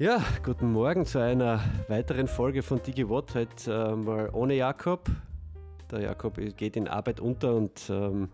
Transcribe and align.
Ja, 0.00 0.22
guten 0.44 0.70
Morgen 0.70 1.06
zu 1.06 1.18
einer 1.18 1.60
weiteren 1.88 2.28
Folge 2.28 2.62
von 2.62 2.80
DigiWatt. 2.80 3.34
Heute 3.34 3.72
äh, 3.72 3.96
mal 3.96 4.30
ohne 4.32 4.54
Jakob. 4.54 5.10
Der 5.90 6.02
Jakob 6.02 6.38
geht 6.56 6.76
in 6.76 6.86
Arbeit 6.86 7.18
unter 7.18 7.52
und 7.56 7.90
ähm, 7.90 8.28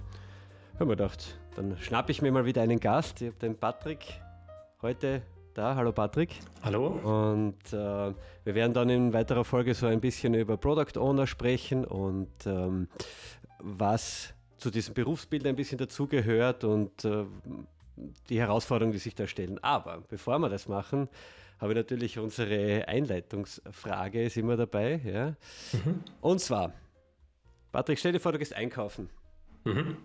haben 0.74 0.88
wir 0.90 0.94
gedacht, 0.94 1.38
dann 1.56 1.78
schnappe 1.78 2.12
ich 2.12 2.20
mir 2.20 2.32
mal 2.32 2.44
wieder 2.44 2.60
einen 2.60 2.78
Gast. 2.78 3.22
Ich 3.22 3.28
habe 3.28 3.38
den 3.38 3.56
Patrick 3.56 4.20
heute 4.82 5.22
da. 5.54 5.74
Hallo 5.74 5.92
Patrick. 5.92 6.38
Hallo. 6.62 6.88
Und 6.88 7.72
äh, 7.72 7.76
wir 8.44 8.54
werden 8.54 8.74
dann 8.74 8.90
in 8.90 9.14
weiterer 9.14 9.46
Folge 9.46 9.72
so 9.72 9.86
ein 9.86 10.02
bisschen 10.02 10.34
über 10.34 10.58
Product 10.58 10.98
Owner 10.98 11.26
sprechen 11.26 11.86
und 11.86 12.28
ähm, 12.44 12.88
was 13.58 14.34
zu 14.58 14.70
diesem 14.70 14.92
Berufsbild 14.92 15.46
ein 15.46 15.56
bisschen 15.56 15.78
dazugehört 15.78 16.62
und 16.62 17.06
äh, 17.06 17.24
die 18.28 18.38
Herausforderungen, 18.38 18.92
die 18.92 18.98
sich 18.98 19.14
da 19.14 19.26
stellen. 19.26 19.58
Aber 19.64 20.02
bevor 20.10 20.38
wir 20.40 20.50
das 20.50 20.68
machen, 20.68 21.08
habe 21.58 21.72
ich 21.72 21.76
natürlich 21.76 22.18
unsere 22.18 22.86
Einleitungsfrage, 22.88 24.24
ist 24.24 24.36
immer 24.36 24.56
dabei. 24.56 25.00
Ja? 25.04 25.36
Mhm. 25.72 26.02
Und 26.20 26.40
zwar, 26.40 26.72
Patrick, 27.72 27.98
stell 27.98 28.12
dir 28.12 28.20
vor, 28.20 28.32
du 28.32 28.38
gehst 28.38 28.54
einkaufen. 28.54 29.08
Mhm. 29.64 29.96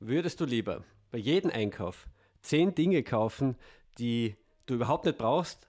Würdest 0.00 0.40
du 0.40 0.44
lieber 0.44 0.84
bei 1.10 1.18
jedem 1.18 1.50
Einkauf 1.50 2.06
zehn 2.40 2.74
Dinge 2.74 3.02
kaufen, 3.02 3.56
die 3.98 4.36
du 4.66 4.74
überhaupt 4.74 5.04
nicht 5.04 5.18
brauchst, 5.18 5.68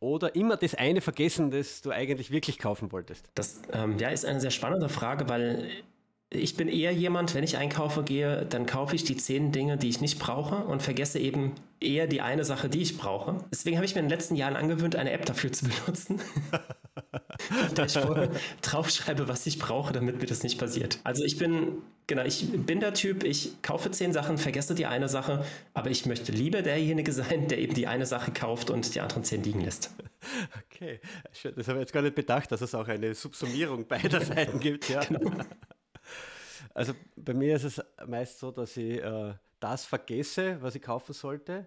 oder 0.00 0.36
immer 0.36 0.56
das 0.56 0.74
eine 0.74 1.00
vergessen, 1.00 1.50
das 1.50 1.82
du 1.82 1.90
eigentlich 1.90 2.30
wirklich 2.30 2.58
kaufen 2.58 2.92
wolltest? 2.92 3.30
Das 3.34 3.62
ähm, 3.72 3.98
ja, 3.98 4.08
ist 4.10 4.24
eine 4.24 4.40
sehr 4.40 4.50
spannende 4.50 4.88
Frage, 4.88 5.28
weil 5.28 5.70
ich 6.30 6.56
bin 6.56 6.68
eher 6.68 6.92
jemand, 6.92 7.34
wenn 7.34 7.42
ich 7.42 7.56
einkaufen 7.56 8.04
gehe, 8.04 8.44
dann 8.44 8.66
kaufe 8.66 8.94
ich 8.94 9.04
die 9.04 9.16
zehn 9.16 9.50
Dinge, 9.50 9.78
die 9.78 9.88
ich 9.88 10.02
nicht 10.02 10.18
brauche 10.18 10.56
und 10.56 10.82
vergesse 10.82 11.18
eben 11.18 11.54
eher 11.80 12.06
die 12.06 12.20
eine 12.20 12.44
Sache, 12.44 12.68
die 12.68 12.82
ich 12.82 12.98
brauche. 12.98 13.38
Deswegen 13.50 13.76
habe 13.76 13.86
ich 13.86 13.94
mir 13.94 14.00
in 14.00 14.06
den 14.08 14.10
letzten 14.10 14.36
Jahren 14.36 14.56
angewöhnt, 14.56 14.94
eine 14.94 15.12
App 15.12 15.24
dafür 15.24 15.52
zu 15.52 15.66
benutzen, 15.66 16.20
auf 17.64 17.72
der 17.72 17.86
ich 17.86 17.94
vorher 17.94 18.30
draufschreibe, 18.60 19.26
was 19.26 19.46
ich 19.46 19.58
brauche, 19.58 19.94
damit 19.94 20.20
mir 20.20 20.26
das 20.26 20.42
nicht 20.42 20.58
passiert. 20.58 20.98
Also 21.02 21.24
ich 21.24 21.38
bin, 21.38 21.78
genau, 22.06 22.24
ich 22.24 22.46
bin 22.52 22.80
der 22.80 22.92
Typ, 22.92 23.24
ich 23.24 23.62
kaufe 23.62 23.90
zehn 23.90 24.12
Sachen, 24.12 24.36
vergesse 24.36 24.74
die 24.74 24.84
eine 24.84 25.08
Sache, 25.08 25.46
aber 25.72 25.90
ich 25.90 26.04
möchte 26.04 26.32
lieber 26.32 26.60
derjenige 26.60 27.12
sein, 27.14 27.48
der 27.48 27.58
eben 27.58 27.72
die 27.72 27.86
eine 27.86 28.04
Sache 28.04 28.32
kauft 28.32 28.68
und 28.68 28.94
die 28.94 29.00
anderen 29.00 29.24
zehn 29.24 29.42
liegen 29.42 29.62
lässt. 29.62 29.94
Okay, 30.66 31.00
das 31.56 31.68
habe 31.68 31.78
ich 31.78 31.82
jetzt 31.84 31.92
gar 31.94 32.02
nicht 32.02 32.16
bedacht, 32.16 32.52
dass 32.52 32.60
es 32.60 32.74
auch 32.74 32.88
eine 32.88 33.14
Subsumierung 33.14 33.86
beider 33.86 34.20
Seiten 34.24 34.60
gibt. 34.60 34.90
Ja. 34.90 35.00
Genau. 35.04 35.30
Also 36.78 36.92
bei 37.16 37.34
mir 37.34 37.56
ist 37.56 37.64
es 37.64 37.82
meist 38.06 38.38
so, 38.38 38.52
dass 38.52 38.76
ich 38.76 39.02
äh, 39.02 39.34
das 39.58 39.84
vergesse, 39.84 40.62
was 40.62 40.76
ich 40.76 40.82
kaufen 40.82 41.12
sollte. 41.12 41.66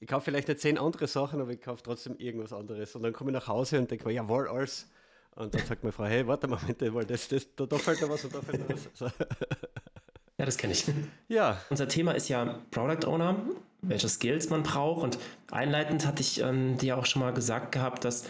Ich 0.00 0.08
kaufe 0.08 0.24
vielleicht 0.24 0.48
nicht 0.48 0.58
zehn 0.58 0.78
andere 0.78 1.06
Sachen, 1.06 1.38
aber 1.38 1.50
ich 1.50 1.60
kaufe 1.60 1.82
trotzdem 1.82 2.16
irgendwas 2.16 2.54
anderes. 2.54 2.96
Und 2.96 3.02
dann 3.02 3.12
komme 3.12 3.30
ich 3.30 3.34
nach 3.34 3.48
Hause 3.48 3.78
und 3.78 3.90
denke 3.90 4.06
mir, 4.06 4.14
jawohl, 4.14 4.48
alles. 4.48 4.90
Und 5.34 5.54
dann 5.54 5.66
sagt 5.66 5.82
meine 5.82 5.92
Frau, 5.92 6.04
hey, 6.04 6.26
warte 6.26 6.48
mal, 6.48 6.58
weil 6.62 7.04
das, 7.04 7.28
das, 7.28 7.46
da, 7.54 7.66
da 7.66 7.76
fällt 7.76 8.00
da 8.00 8.08
was 8.08 8.24
und 8.24 8.34
da 8.34 8.40
fällt 8.40 8.62
da 8.62 8.74
was. 8.74 8.88
So. 8.94 9.06
Ja, 10.38 10.46
das 10.46 10.56
kenne 10.56 10.72
ich. 10.72 10.86
Ja. 11.28 11.60
Unser 11.68 11.86
Thema 11.86 12.12
ist 12.12 12.28
ja 12.28 12.58
Product 12.70 13.06
Owner, 13.06 13.36
welche 13.82 14.08
Skills 14.08 14.48
man 14.48 14.62
braucht. 14.62 15.04
Und 15.04 15.18
einleitend 15.50 16.06
hatte 16.06 16.22
ich 16.22 16.40
ähm, 16.40 16.78
dir 16.78 16.96
auch 16.96 17.04
schon 17.04 17.20
mal 17.20 17.34
gesagt 17.34 17.70
gehabt, 17.70 18.04
dass 18.04 18.24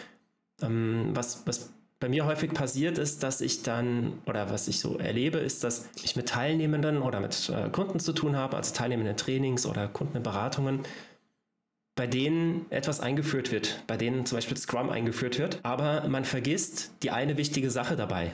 ähm, 0.61 1.11
was, 1.15 1.47
was 1.47 1.73
bei 2.03 2.09
mir 2.09 2.27
häufig 2.27 2.53
passiert 2.53 2.99
ist, 2.99 3.23
dass 3.23 3.41
ich 3.41 3.63
dann, 3.63 4.21
oder 4.27 4.51
was 4.51 4.67
ich 4.67 4.81
so 4.81 4.99
erlebe, 4.99 5.39
ist, 5.39 5.63
dass 5.63 5.89
ich 6.03 6.17
mit 6.17 6.29
Teilnehmenden 6.29 7.01
oder 7.01 7.21
mit 7.21 7.49
äh, 7.49 7.71
Kunden 7.71 8.01
zu 8.01 8.13
tun 8.13 8.35
habe, 8.35 8.57
also 8.57 8.75
Teilnehmenden 8.75 9.17
Trainings 9.17 9.67
oder 9.67 9.87
Kunden 9.87 10.17
in 10.17 10.25
Beratungen, 10.25 10.81
bei 11.95 12.09
denen 12.09 12.67
etwas 12.71 12.99
eingeführt 12.99 13.53
wird, 13.53 13.85
bei 13.87 13.97
denen 13.97 14.27
zum 14.27 14.37
Beispiel 14.37 14.57
Scrum 14.57 14.91
eingeführt 14.91 15.39
wird, 15.39 15.61
aber 15.63 16.09
man 16.09 16.25
vergisst 16.25 16.91
die 17.05 17.13
eine 17.13 17.37
wichtige 17.37 17.71
Sache 17.71 17.95
dabei. 17.95 18.33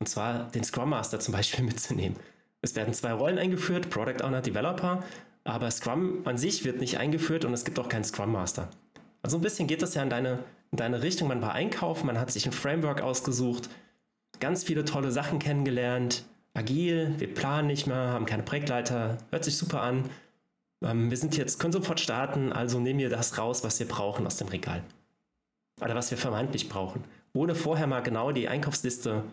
Und 0.00 0.08
zwar 0.08 0.50
den 0.50 0.64
Scrum 0.64 0.90
Master 0.90 1.20
zum 1.20 1.32
Beispiel 1.32 1.64
mitzunehmen. 1.64 2.18
Es 2.60 2.74
werden 2.74 2.92
zwei 2.92 3.12
Rollen 3.12 3.38
eingeführt, 3.38 3.88
Product 3.88 4.24
Owner, 4.24 4.40
Developer, 4.40 5.04
aber 5.44 5.70
Scrum 5.70 6.22
an 6.24 6.38
sich 6.38 6.64
wird 6.64 6.80
nicht 6.80 6.98
eingeführt 6.98 7.44
und 7.44 7.54
es 7.54 7.64
gibt 7.64 7.78
auch 7.78 7.88
keinen 7.88 8.02
Scrum 8.02 8.32
Master. 8.32 8.68
Also 9.22 9.38
ein 9.38 9.42
bisschen 9.42 9.68
geht 9.68 9.82
das 9.82 9.94
ja 9.94 10.02
in 10.02 10.10
deine 10.10 10.32
in 10.32 10.38
deine 10.72 11.02
Richtung. 11.02 11.28
Man 11.28 11.42
war 11.42 11.52
einkaufen, 11.52 12.06
man 12.06 12.18
hat 12.18 12.30
sich 12.30 12.46
ein 12.46 12.52
Framework 12.52 13.00
ausgesucht, 13.00 13.68
ganz 14.40 14.64
viele 14.64 14.84
tolle 14.84 15.10
Sachen 15.10 15.38
kennengelernt. 15.38 16.24
Agil, 16.54 17.14
wir 17.18 17.32
planen 17.32 17.68
nicht 17.68 17.86
mehr, 17.86 17.96
haben 17.96 18.26
keine 18.26 18.42
Projektleiter, 18.42 19.18
hört 19.30 19.44
sich 19.44 19.56
super 19.56 19.82
an. 19.82 20.08
Ähm, 20.82 21.10
wir 21.10 21.16
sind 21.16 21.36
jetzt, 21.36 21.58
können 21.58 21.72
sofort 21.72 22.00
starten, 22.00 22.52
also 22.52 22.80
nehmen 22.80 22.98
wir 22.98 23.10
das 23.10 23.38
raus, 23.38 23.62
was 23.64 23.78
wir 23.78 23.88
brauchen 23.88 24.26
aus 24.26 24.36
dem 24.36 24.48
Regal. 24.48 24.82
Oder 25.80 25.94
was 25.94 26.10
wir 26.10 26.18
vermeintlich 26.18 26.68
brauchen. 26.68 27.04
Ohne 27.34 27.54
vorher 27.54 27.86
mal 27.86 28.00
genau 28.00 28.32
die 28.32 28.48
Einkaufsliste 28.48 29.24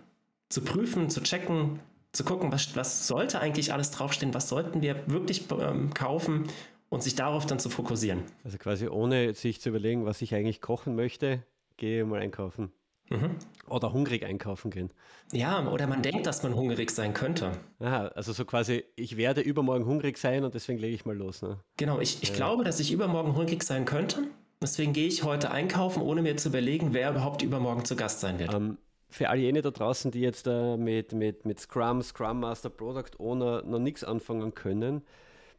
zu 0.50 0.62
prüfen, 0.62 1.10
zu 1.10 1.22
checken, 1.24 1.80
zu 2.12 2.24
gucken, 2.26 2.52
was, 2.52 2.76
was 2.76 3.08
sollte 3.08 3.40
eigentlich 3.40 3.72
alles 3.74 3.92
draufstehen, 3.92 4.34
was 4.34 4.50
sollten 4.50 4.82
wir 4.82 5.08
wirklich 5.08 5.46
ähm, 5.52 5.94
kaufen 5.94 6.48
und 6.94 7.02
sich 7.02 7.16
darauf 7.16 7.48
dann 7.48 7.58
zu 7.58 7.70
fokussieren. 7.70 8.24
Also 8.44 8.60
quasi 8.60 8.88
ohne 8.88 9.34
sich 9.34 9.60
zu 9.60 9.70
überlegen, 9.70 10.06
was 10.06 10.22
ich 10.22 10.36
eigentlich 10.36 10.62
kochen 10.62 10.96
möchte, 10.96 11.42
gehe 11.78 12.06
mal 12.06 12.22
einkaufen. 12.22 12.72
Mhm. 13.10 13.32
Oder 13.68 13.94
hungrig 13.94 14.24
einkaufen 14.24 14.70
gehen. 14.70 14.92
Ja, 15.32 15.68
oder 15.68 15.88
man 15.88 16.04
denkt, 16.04 16.28
dass 16.28 16.44
man 16.44 16.56
hungrig 16.56 16.92
sein 16.92 17.16
könnte. 17.16 17.52
Aha, 17.80 18.10
also 18.10 18.32
so 18.32 18.46
quasi, 18.46 18.84
ich 18.96 19.18
werde 19.18 19.42
übermorgen 19.42 19.86
hungrig 19.86 20.20
sein 20.20 20.44
und 20.44 20.54
deswegen 20.54 20.78
lege 20.78 20.94
ich 20.94 21.04
mal 21.06 21.18
los. 21.18 21.42
Ne? 21.42 21.60
Genau, 21.78 22.00
ich, 22.00 22.22
ich 22.22 22.30
ja. 22.30 22.36
glaube, 22.36 22.64
dass 22.64 22.80
ich 22.80 22.92
übermorgen 22.92 23.36
hungrig 23.36 23.64
sein 23.64 23.86
könnte. 23.86 24.28
Deswegen 24.62 24.94
gehe 24.94 25.08
ich 25.08 25.24
heute 25.24 25.50
einkaufen, 25.50 26.02
ohne 26.04 26.22
mir 26.22 26.38
zu 26.38 26.50
überlegen, 26.50 26.94
wer 26.94 27.10
überhaupt 27.10 27.42
übermorgen 27.42 27.86
zu 27.86 27.96
Gast 27.96 28.20
sein 28.20 28.38
wird. 28.38 28.54
Ähm, 28.54 28.78
für 29.10 29.30
all 29.30 29.40
jene 29.40 29.64
da 29.64 29.72
draußen, 29.72 30.12
die 30.12 30.22
jetzt 30.22 30.48
äh, 30.48 30.78
mit, 30.78 31.12
mit, 31.12 31.46
mit 31.46 31.60
Scrum, 31.60 32.04
Scrum 32.04 32.40
Master, 32.40 32.70
Product 32.70 33.20
Owner 33.20 33.64
noch 33.64 33.80
nichts 33.80 34.04
anfangen 34.04 34.54
können, 34.54 35.04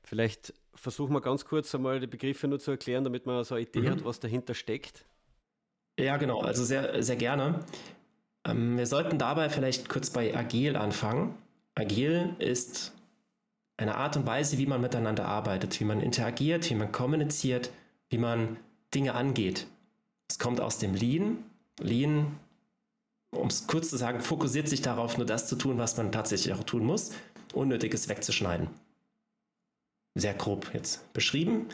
Vielleicht 0.05 0.53
versuchen 0.75 1.13
wir 1.13 1.21
ganz 1.21 1.45
kurz 1.45 1.75
einmal 1.75 2.01
die 2.01 2.07
Begriffe 2.07 2.49
nur 2.49 2.59
zu 2.59 2.73
erklären, 2.73 3.05
damit 3.05 3.27
man 3.27 3.43
so 3.45 3.55
eine 3.55 3.65
Idee 3.65 3.81
mhm. 3.81 3.91
hat, 3.91 4.05
was 4.05 4.21
dahinter 4.21 4.55
steckt. 4.55 5.05
Ja, 5.99 6.17
genau, 6.17 6.41
also 6.41 6.65
sehr, 6.65 7.03
sehr 7.03 7.17
gerne. 7.17 7.61
Ähm, 8.47 8.77
wir 8.77 8.87
sollten 8.87 9.19
dabei 9.19 9.49
vielleicht 9.49 9.89
kurz 9.89 10.11
bei 10.11 10.37
Agil 10.37 10.77
anfangen. 10.77 11.37
Agil 11.75 12.35
ist 12.39 12.93
eine 13.77 13.97
Art 13.97 14.17
und 14.17 14.27
Weise, 14.27 14.59
wie 14.59 14.67
man 14.67 14.81
miteinander 14.81 15.27
arbeitet, 15.27 15.79
wie 15.81 15.85
man 15.85 16.01
interagiert, 16.01 16.69
wie 16.71 16.75
man 16.75 16.93
kommuniziert, 16.93 17.71
wie 18.11 18.19
man 18.19 18.57
Dinge 18.95 19.15
angeht. 19.15 19.67
Es 20.29 20.39
kommt 20.39 20.61
aus 20.61 20.79
dem 20.79 20.95
Lean. 20.95 21.39
Lean, 21.81 22.39
um 23.31 23.49
es 23.49 23.67
kurz 23.67 23.91
zu 23.91 23.97
sagen, 23.97 24.21
fokussiert 24.21 24.69
sich 24.69 24.83
darauf, 24.83 25.17
nur 25.17 25.27
das 25.27 25.49
zu 25.49 25.57
tun, 25.57 25.79
was 25.79 25.97
man 25.97 26.13
tatsächlich 26.13 26.55
auch 26.55 26.65
tun 26.65 26.85
muss, 26.85 27.13
Unnötiges 27.53 28.09
wegzuschneiden 28.09 28.69
sehr 30.15 30.35
grob 30.35 30.71
jetzt 30.75 31.13
beschrieben. 31.13 31.69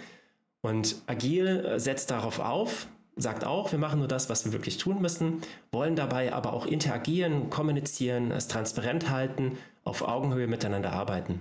Und 0.62 0.96
Agil 1.06 1.78
setzt 1.78 2.10
darauf 2.10 2.38
auf, 2.38 2.86
sagt 3.16 3.44
auch, 3.44 3.72
wir 3.72 3.78
machen 3.78 3.98
nur 3.98 4.08
das, 4.08 4.30
was 4.30 4.44
wir 4.44 4.52
wirklich 4.52 4.78
tun 4.78 5.00
müssen, 5.00 5.42
wollen 5.72 5.96
dabei 5.96 6.32
aber 6.32 6.52
auch 6.52 6.66
interagieren, 6.66 7.50
kommunizieren, 7.50 8.30
es 8.30 8.48
transparent 8.48 9.10
halten, 9.10 9.58
auf 9.84 10.02
Augenhöhe 10.02 10.46
miteinander 10.46 10.92
arbeiten. 10.92 11.40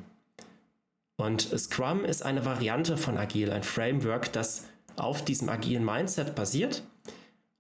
Und 1.18 1.42
Scrum 1.42 2.06
ist 2.06 2.24
eine 2.24 2.46
Variante 2.46 2.96
von 2.96 3.18
Agil, 3.18 3.52
ein 3.52 3.64
Framework, 3.64 4.32
das 4.32 4.66
auf 4.96 5.24
diesem 5.24 5.50
agilen 5.50 5.84
Mindset 5.84 6.36
basiert 6.36 6.84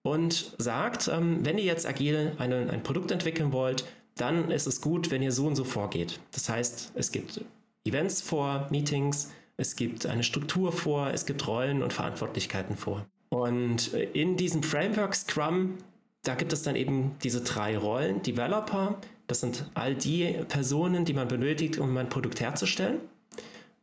und 0.01 0.55
sagt, 0.57 1.09
ähm, 1.09 1.45
wenn 1.45 1.57
ihr 1.57 1.65
jetzt 1.65 1.85
agil 1.85 2.35
ein 2.37 2.83
Produkt 2.83 3.11
entwickeln 3.11 3.51
wollt, 3.51 3.85
dann 4.15 4.51
ist 4.51 4.65
es 4.65 4.81
gut, 4.81 5.11
wenn 5.11 5.21
ihr 5.21 5.31
so 5.31 5.47
und 5.47 5.55
so 5.55 5.63
vorgeht. 5.63 6.19
Das 6.31 6.49
heißt, 6.49 6.93
es 6.95 7.11
gibt 7.11 7.41
Events 7.85 8.21
vor, 8.21 8.67
Meetings, 8.69 9.31
es 9.57 9.75
gibt 9.75 10.05
eine 10.05 10.23
Struktur 10.23 10.71
vor, 10.71 11.11
es 11.11 11.25
gibt 11.25 11.45
Rollen 11.47 11.83
und 11.83 11.91
Verantwortlichkeiten 11.91 12.77
vor. 12.77 13.05
Und 13.29 13.93
äh, 13.93 14.03
in 14.13 14.37
diesem 14.37 14.63
Framework 14.63 15.15
Scrum, 15.15 15.77
da 16.23 16.35
gibt 16.35 16.53
es 16.53 16.63
dann 16.63 16.75
eben 16.75 17.15
diese 17.23 17.41
drei 17.41 17.77
Rollen. 17.77 18.21
Developer, 18.21 18.97
das 19.27 19.41
sind 19.41 19.69
all 19.73 19.95
die 19.95 20.33
Personen, 20.47 21.05
die 21.05 21.13
man 21.13 21.27
benötigt, 21.27 21.77
um 21.77 21.95
ein 21.97 22.09
Produkt 22.09 22.39
herzustellen. 22.39 22.99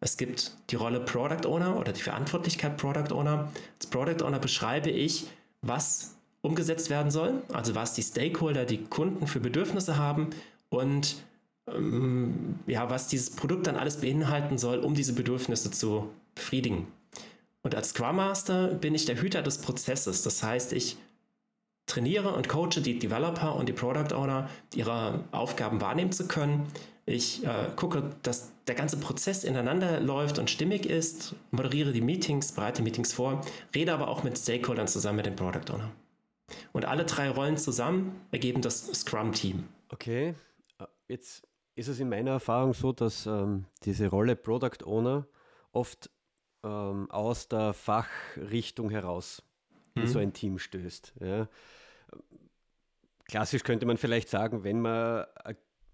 Es 0.00 0.16
gibt 0.16 0.52
die 0.70 0.76
Rolle 0.76 1.00
Product 1.00 1.46
Owner 1.48 1.78
oder 1.78 1.92
die 1.92 2.02
Verantwortlichkeit 2.02 2.76
Product 2.76 3.14
Owner. 3.14 3.50
Als 3.78 3.86
Product 3.86 4.24
Owner 4.24 4.38
beschreibe 4.38 4.90
ich, 4.90 5.26
was 5.62 6.16
umgesetzt 6.42 6.90
werden 6.90 7.10
soll, 7.10 7.42
also 7.52 7.74
was 7.74 7.94
die 7.94 8.02
Stakeholder, 8.02 8.64
die 8.64 8.84
Kunden 8.84 9.26
für 9.26 9.40
Bedürfnisse 9.40 9.96
haben 9.96 10.30
und 10.68 11.16
ähm, 11.72 12.60
ja, 12.66 12.90
was 12.90 13.08
dieses 13.08 13.30
Produkt 13.30 13.66
dann 13.66 13.76
alles 13.76 14.00
beinhalten 14.00 14.58
soll, 14.58 14.78
um 14.78 14.94
diese 14.94 15.12
Bedürfnisse 15.12 15.70
zu 15.70 16.10
befriedigen. 16.34 16.86
Und 17.62 17.74
als 17.74 17.90
Scrum 17.90 18.16
Master 18.16 18.68
bin 18.68 18.94
ich 18.94 19.06
der 19.06 19.20
Hüter 19.20 19.42
des 19.42 19.58
Prozesses. 19.58 20.22
Das 20.22 20.42
heißt, 20.42 20.72
ich 20.72 20.96
trainiere 21.86 22.32
und 22.34 22.48
coache 22.48 22.80
die 22.80 22.98
Developer 22.98 23.56
und 23.56 23.68
die 23.68 23.72
Product 23.72 24.14
Owner, 24.14 24.48
ihre 24.74 25.24
Aufgaben 25.32 25.80
wahrnehmen 25.80 26.12
zu 26.12 26.28
können. 26.28 26.66
Ich 27.06 27.44
äh, 27.44 27.68
gucke, 27.76 28.10
dass 28.22 28.52
der 28.66 28.74
ganze 28.74 28.98
Prozess 28.98 29.44
ineinander 29.44 30.00
läuft 30.00 30.38
und 30.40 30.50
stimmig 30.50 30.86
ist, 30.86 31.36
moderiere 31.52 31.92
die 31.92 32.00
Meetings, 32.00 32.52
bereite 32.52 32.82
Meetings 32.82 33.12
vor, 33.12 33.40
rede 33.74 33.92
aber 33.92 34.08
auch 34.08 34.24
mit 34.24 34.36
Stakeholdern 34.36 34.88
zusammen 34.88 35.16
mit 35.16 35.26
dem 35.26 35.36
Product 35.36 35.72
Owner. 35.72 35.92
Und 36.72 36.84
alle 36.84 37.04
drei 37.04 37.30
Rollen 37.30 37.56
zusammen 37.56 38.20
ergeben 38.32 38.60
das 38.62 38.86
Scrum-Team. 38.92 39.64
Okay, 39.88 40.34
äh, 40.78 40.84
jetzt 41.08 41.46
ist 41.76 41.88
es 41.88 42.00
in 42.00 42.08
meiner 42.08 42.32
Erfahrung 42.32 42.74
so, 42.74 42.92
dass 42.92 43.26
ähm, 43.26 43.66
diese 43.84 44.08
Rolle 44.08 44.34
Product 44.34 44.84
Owner 44.84 45.26
oft 45.72 46.10
ähm, 46.64 47.10
aus 47.10 47.48
der 47.48 47.74
Fachrichtung 47.74 48.90
heraus 48.90 49.42
in 49.94 50.02
mhm. 50.02 50.06
so 50.06 50.18
ein 50.18 50.32
Team 50.32 50.58
stößt. 50.58 51.14
Ja. 51.20 51.48
Klassisch 53.28 53.62
könnte 53.62 53.86
man 53.86 53.98
vielleicht 53.98 54.28
sagen, 54.28 54.64
wenn 54.64 54.80
man 54.80 55.26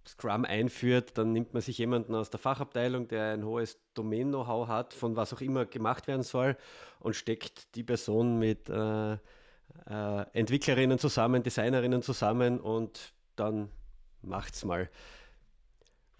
Scrum 0.07 0.45
einführt, 0.45 1.17
dann 1.17 1.33
nimmt 1.33 1.53
man 1.53 1.63
sich 1.63 1.79
jemanden 1.79 2.15
aus 2.15 2.31
der 2.31 2.41
Fachabteilung, 2.41 3.09
der 3.09 3.33
ein 3.33 3.45
hohes 3.45 3.79
Domain-Know-how 3.95 4.69
hat, 4.69 4.95
von 4.95 5.17
was 5.17 5.33
auch 5.33 5.41
immer 5.41 5.65
gemacht 5.65 6.09
werden 6.09 6.23
soll, 6.23 6.57
und 7.01 7.15
steckt 7.15 7.75
die 7.75 7.85
Person 7.85 8.39
mit 8.39 8.69
äh, 8.69 9.13
äh, 9.13 9.19
Entwicklerinnen 10.33 10.99
zusammen, 10.99 11.43
Designerinnen 11.43 12.03
zusammen 12.03 12.61
und 12.61 13.13
dann 13.37 13.71
macht's 14.23 14.65
mal. 14.65 14.91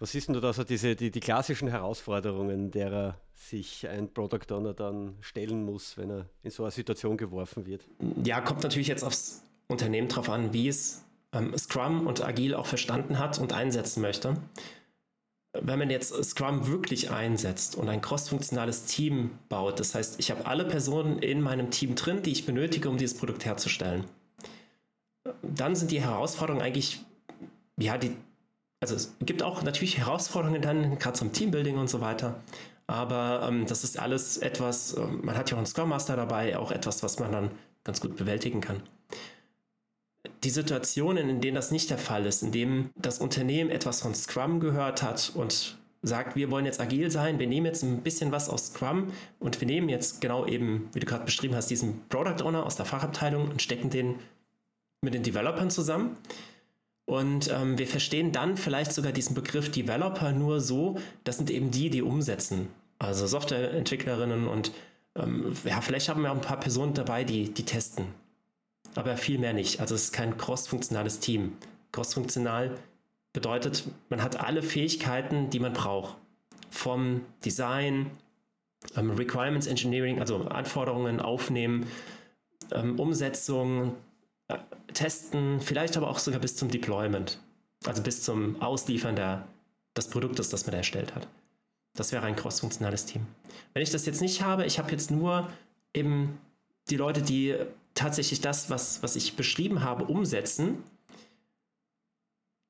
Was 0.03 0.11
siehst 0.11 0.27
du 0.27 0.41
da 0.41 0.51
so 0.51 0.65
diese, 0.65 0.97
die, 0.97 1.11
die 1.11 1.21
klassischen 1.21 1.69
Herausforderungen, 1.69 2.71
derer 2.71 3.21
sich 3.35 3.87
ein 3.87 4.13
Product 4.13 4.51
Owner 4.51 4.73
dann 4.73 5.15
stellen 5.21 5.63
muss, 5.63 5.97
wenn 5.97 6.09
er 6.09 6.29
in 6.41 6.51
so 6.51 6.63
eine 6.63 6.71
Situation 6.73 7.15
geworfen 7.15 7.65
wird? 7.65 7.87
Ja, 8.21 8.41
kommt 8.41 8.63
natürlich 8.63 8.89
jetzt 8.89 9.05
aufs 9.05 9.43
Unternehmen 9.69 10.09
drauf 10.09 10.29
an, 10.29 10.51
wie 10.51 10.67
es 10.67 11.05
ähm, 11.31 11.57
Scrum 11.57 12.05
und 12.05 12.21
Agil 12.21 12.53
auch 12.53 12.65
verstanden 12.65 13.17
hat 13.17 13.39
und 13.39 13.53
einsetzen 13.53 14.01
möchte. 14.01 14.35
Wenn 15.53 15.79
man 15.79 15.89
jetzt 15.89 16.21
Scrum 16.21 16.67
wirklich 16.67 17.09
einsetzt 17.09 17.77
und 17.77 17.87
ein 17.87 18.01
crossfunktionales 18.01 18.83
Team 18.83 19.31
baut, 19.47 19.79
das 19.79 19.95
heißt, 19.95 20.19
ich 20.19 20.31
habe 20.31 20.45
alle 20.47 20.65
Personen 20.65 21.19
in 21.19 21.39
meinem 21.39 21.71
Team 21.71 21.95
drin, 21.95 22.21
die 22.23 22.33
ich 22.33 22.45
benötige, 22.45 22.89
um 22.89 22.97
dieses 22.97 23.17
Produkt 23.17 23.45
herzustellen, 23.45 24.03
dann 25.43 25.77
sind 25.77 25.91
die 25.91 26.01
Herausforderungen 26.01 26.61
eigentlich, 26.61 26.99
ja, 27.77 27.97
die, 27.97 28.17
also 28.83 28.95
es 28.95 29.15
gibt 29.21 29.41
auch 29.43 29.63
natürlich 29.63 29.97
Herausforderungen 29.97 30.61
dann, 30.61 30.99
gerade 30.99 31.17
zum 31.17 31.31
Teambuilding 31.31 31.77
und 31.77 31.89
so 31.89 32.01
weiter. 32.01 32.35
Aber 32.85 33.47
ähm, 33.47 33.65
das 33.65 33.83
ist 33.83 33.97
alles 33.97 34.37
etwas, 34.37 34.93
äh, 34.93 35.05
man 35.05 35.37
hat 35.37 35.49
ja 35.49 35.55
auch 35.55 35.59
einen 35.59 35.67
Scrum 35.67 35.89
Master 35.89 36.15
dabei, 36.17 36.57
auch 36.57 36.71
etwas, 36.71 37.01
was 37.01 37.17
man 37.17 37.31
dann 37.31 37.51
ganz 37.83 38.01
gut 38.01 38.15
bewältigen 38.17 38.61
kann 38.61 38.83
die 40.43 40.49
Situationen, 40.49 41.29
in 41.29 41.41
denen 41.41 41.55
das 41.55 41.71
nicht 41.71 41.89
der 41.89 41.97
Fall 41.97 42.25
ist, 42.25 42.43
in 42.43 42.51
dem 42.51 42.89
das 42.95 43.19
Unternehmen 43.19 43.69
etwas 43.69 44.01
von 44.01 44.13
Scrum 44.13 44.59
gehört 44.59 45.03
hat 45.03 45.31
und 45.35 45.77
sagt, 46.01 46.35
wir 46.35 46.51
wollen 46.51 46.65
jetzt 46.65 46.81
agil 46.81 47.09
sein, 47.09 47.39
wir 47.39 47.47
nehmen 47.47 47.65
jetzt 47.65 47.83
ein 47.83 48.01
bisschen 48.01 48.31
was 48.31 48.49
aus 48.49 48.67
Scrum 48.67 49.11
und 49.39 49.61
wir 49.61 49.67
nehmen 49.67 49.87
jetzt 49.87 50.19
genau 50.19 50.45
eben, 50.45 50.89
wie 50.93 50.99
du 50.99 51.05
gerade 51.05 51.23
beschrieben 51.23 51.55
hast, 51.55 51.69
diesen 51.69 52.01
Product 52.09 52.43
Owner 52.43 52.65
aus 52.65 52.75
der 52.75 52.85
Fachabteilung 52.85 53.49
und 53.49 53.61
stecken 53.61 53.89
den 53.89 54.19
mit 55.01 55.13
den 55.13 55.23
Developern 55.23 55.69
zusammen. 55.69 56.17
Und 57.05 57.51
ähm, 57.51 57.77
wir 57.77 57.87
verstehen 57.87 58.31
dann 58.31 58.55
vielleicht 58.55 58.93
sogar 58.93 59.11
diesen 59.11 59.35
Begriff 59.35 59.71
Developer 59.71 60.31
nur 60.31 60.61
so, 60.61 60.97
das 61.25 61.37
sind 61.37 61.49
eben 61.49 61.69
die, 61.69 61.89
die 61.89 62.01
umsetzen. 62.01 62.69
Also 62.97 63.27
Softwareentwicklerinnen 63.27 64.47
und 64.47 64.71
ähm, 65.15 65.53
ja, 65.65 65.81
vielleicht 65.81 66.07
haben 66.07 66.21
wir 66.21 66.31
auch 66.31 66.35
ein 66.35 66.41
paar 66.41 66.59
Personen 66.59 66.93
dabei, 66.93 67.23
die, 67.23 67.53
die 67.53 67.65
testen 67.65 68.05
aber 68.95 69.17
viel 69.17 69.39
mehr 69.39 69.53
nicht. 69.53 69.79
Also 69.79 69.95
es 69.95 70.05
ist 70.05 70.13
kein 70.13 70.37
crossfunktionales 70.37 71.19
Team. 71.19 71.53
Crossfunktional 71.91 72.77
bedeutet, 73.33 73.85
man 74.09 74.21
hat 74.21 74.43
alle 74.43 74.61
Fähigkeiten, 74.61 75.49
die 75.49 75.59
man 75.59 75.73
braucht. 75.73 76.17
Vom 76.69 77.21
Design, 77.45 78.11
ähm, 78.95 79.11
Requirements 79.11 79.67
Engineering, 79.67 80.19
also 80.19 80.45
Anforderungen 80.45 81.19
aufnehmen, 81.19 81.87
ähm, 82.71 82.99
Umsetzung, 82.99 83.95
Testen, 84.93 85.59
vielleicht 85.61 85.97
aber 85.97 86.09
auch 86.09 86.19
sogar 86.19 86.39
bis 86.39 86.55
zum 86.55 86.69
Deployment. 86.69 87.39
Also 87.85 88.01
bis 88.01 88.23
zum 88.23 88.61
Ausliefern 88.61 89.15
der, 89.15 89.47
des 89.97 90.07
Produktes, 90.07 90.49
das 90.49 90.65
man 90.65 90.75
erstellt 90.75 91.15
hat. 91.15 91.27
Das 91.95 92.11
wäre 92.11 92.25
ein 92.25 92.35
crossfunktionales 92.35 93.05
Team. 93.05 93.25
Wenn 93.73 93.83
ich 93.83 93.91
das 93.91 94.05
jetzt 94.05 94.21
nicht 94.21 94.41
habe, 94.41 94.65
ich 94.65 94.79
habe 94.79 94.91
jetzt 94.91 95.11
nur 95.11 95.49
eben 95.93 96.39
die 96.89 96.97
Leute, 96.97 97.21
die 97.21 97.55
tatsächlich 97.93 98.41
das, 98.41 98.69
was, 98.69 99.03
was 99.03 99.15
ich 99.15 99.35
beschrieben 99.35 99.83
habe, 99.83 100.05
umsetzen, 100.05 100.83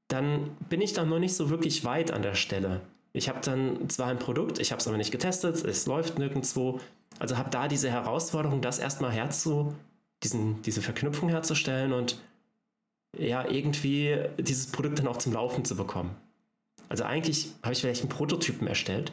dann 0.08 0.52
bin 0.70 0.82
ich 0.82 0.94
da 0.94 1.06
noch 1.06 1.20
nicht 1.20 1.36
so 1.36 1.50
wirklich 1.50 1.86
weit 1.86 2.12
an 2.12 2.22
der 2.22 2.36
Stelle. 2.36 2.82
Ich 3.14 3.30
habe 3.30 3.40
dann 3.42 3.90
zwar 3.90 4.08
ein 4.08 4.20
Produkt, 4.20 4.60
ich 4.60 4.72
habe 4.72 4.82
es 4.82 4.88
aber 4.88 4.98
nicht 4.98 5.12
getestet, 5.12 5.64
es 5.64 5.86
läuft 5.86 6.20
nirgendwo. 6.20 6.80
Also 7.20 7.38
habe 7.38 7.50
da 7.50 7.68
diese 7.68 7.90
Herausforderung, 7.90 8.62
das 8.62 8.80
erstmal 8.80 9.12
herzu, 9.12 9.74
diesen, 10.24 10.62
diese 10.62 10.82
Verknüpfung 10.82 11.30
herzustellen 11.30 11.94
und 11.94 12.20
ja, 13.18 13.48
irgendwie 13.50 14.18
dieses 14.40 14.72
Produkt 14.72 15.00
dann 15.00 15.08
auch 15.08 15.18
zum 15.18 15.34
Laufen 15.34 15.66
zu 15.66 15.76
bekommen. 15.76 16.16
Also 16.90 17.04
eigentlich 17.04 17.52
habe 17.62 17.74
ich 17.74 17.82
vielleicht 17.82 18.02
einen 18.02 18.10
Prototypen 18.10 18.68
erstellt, 18.68 19.12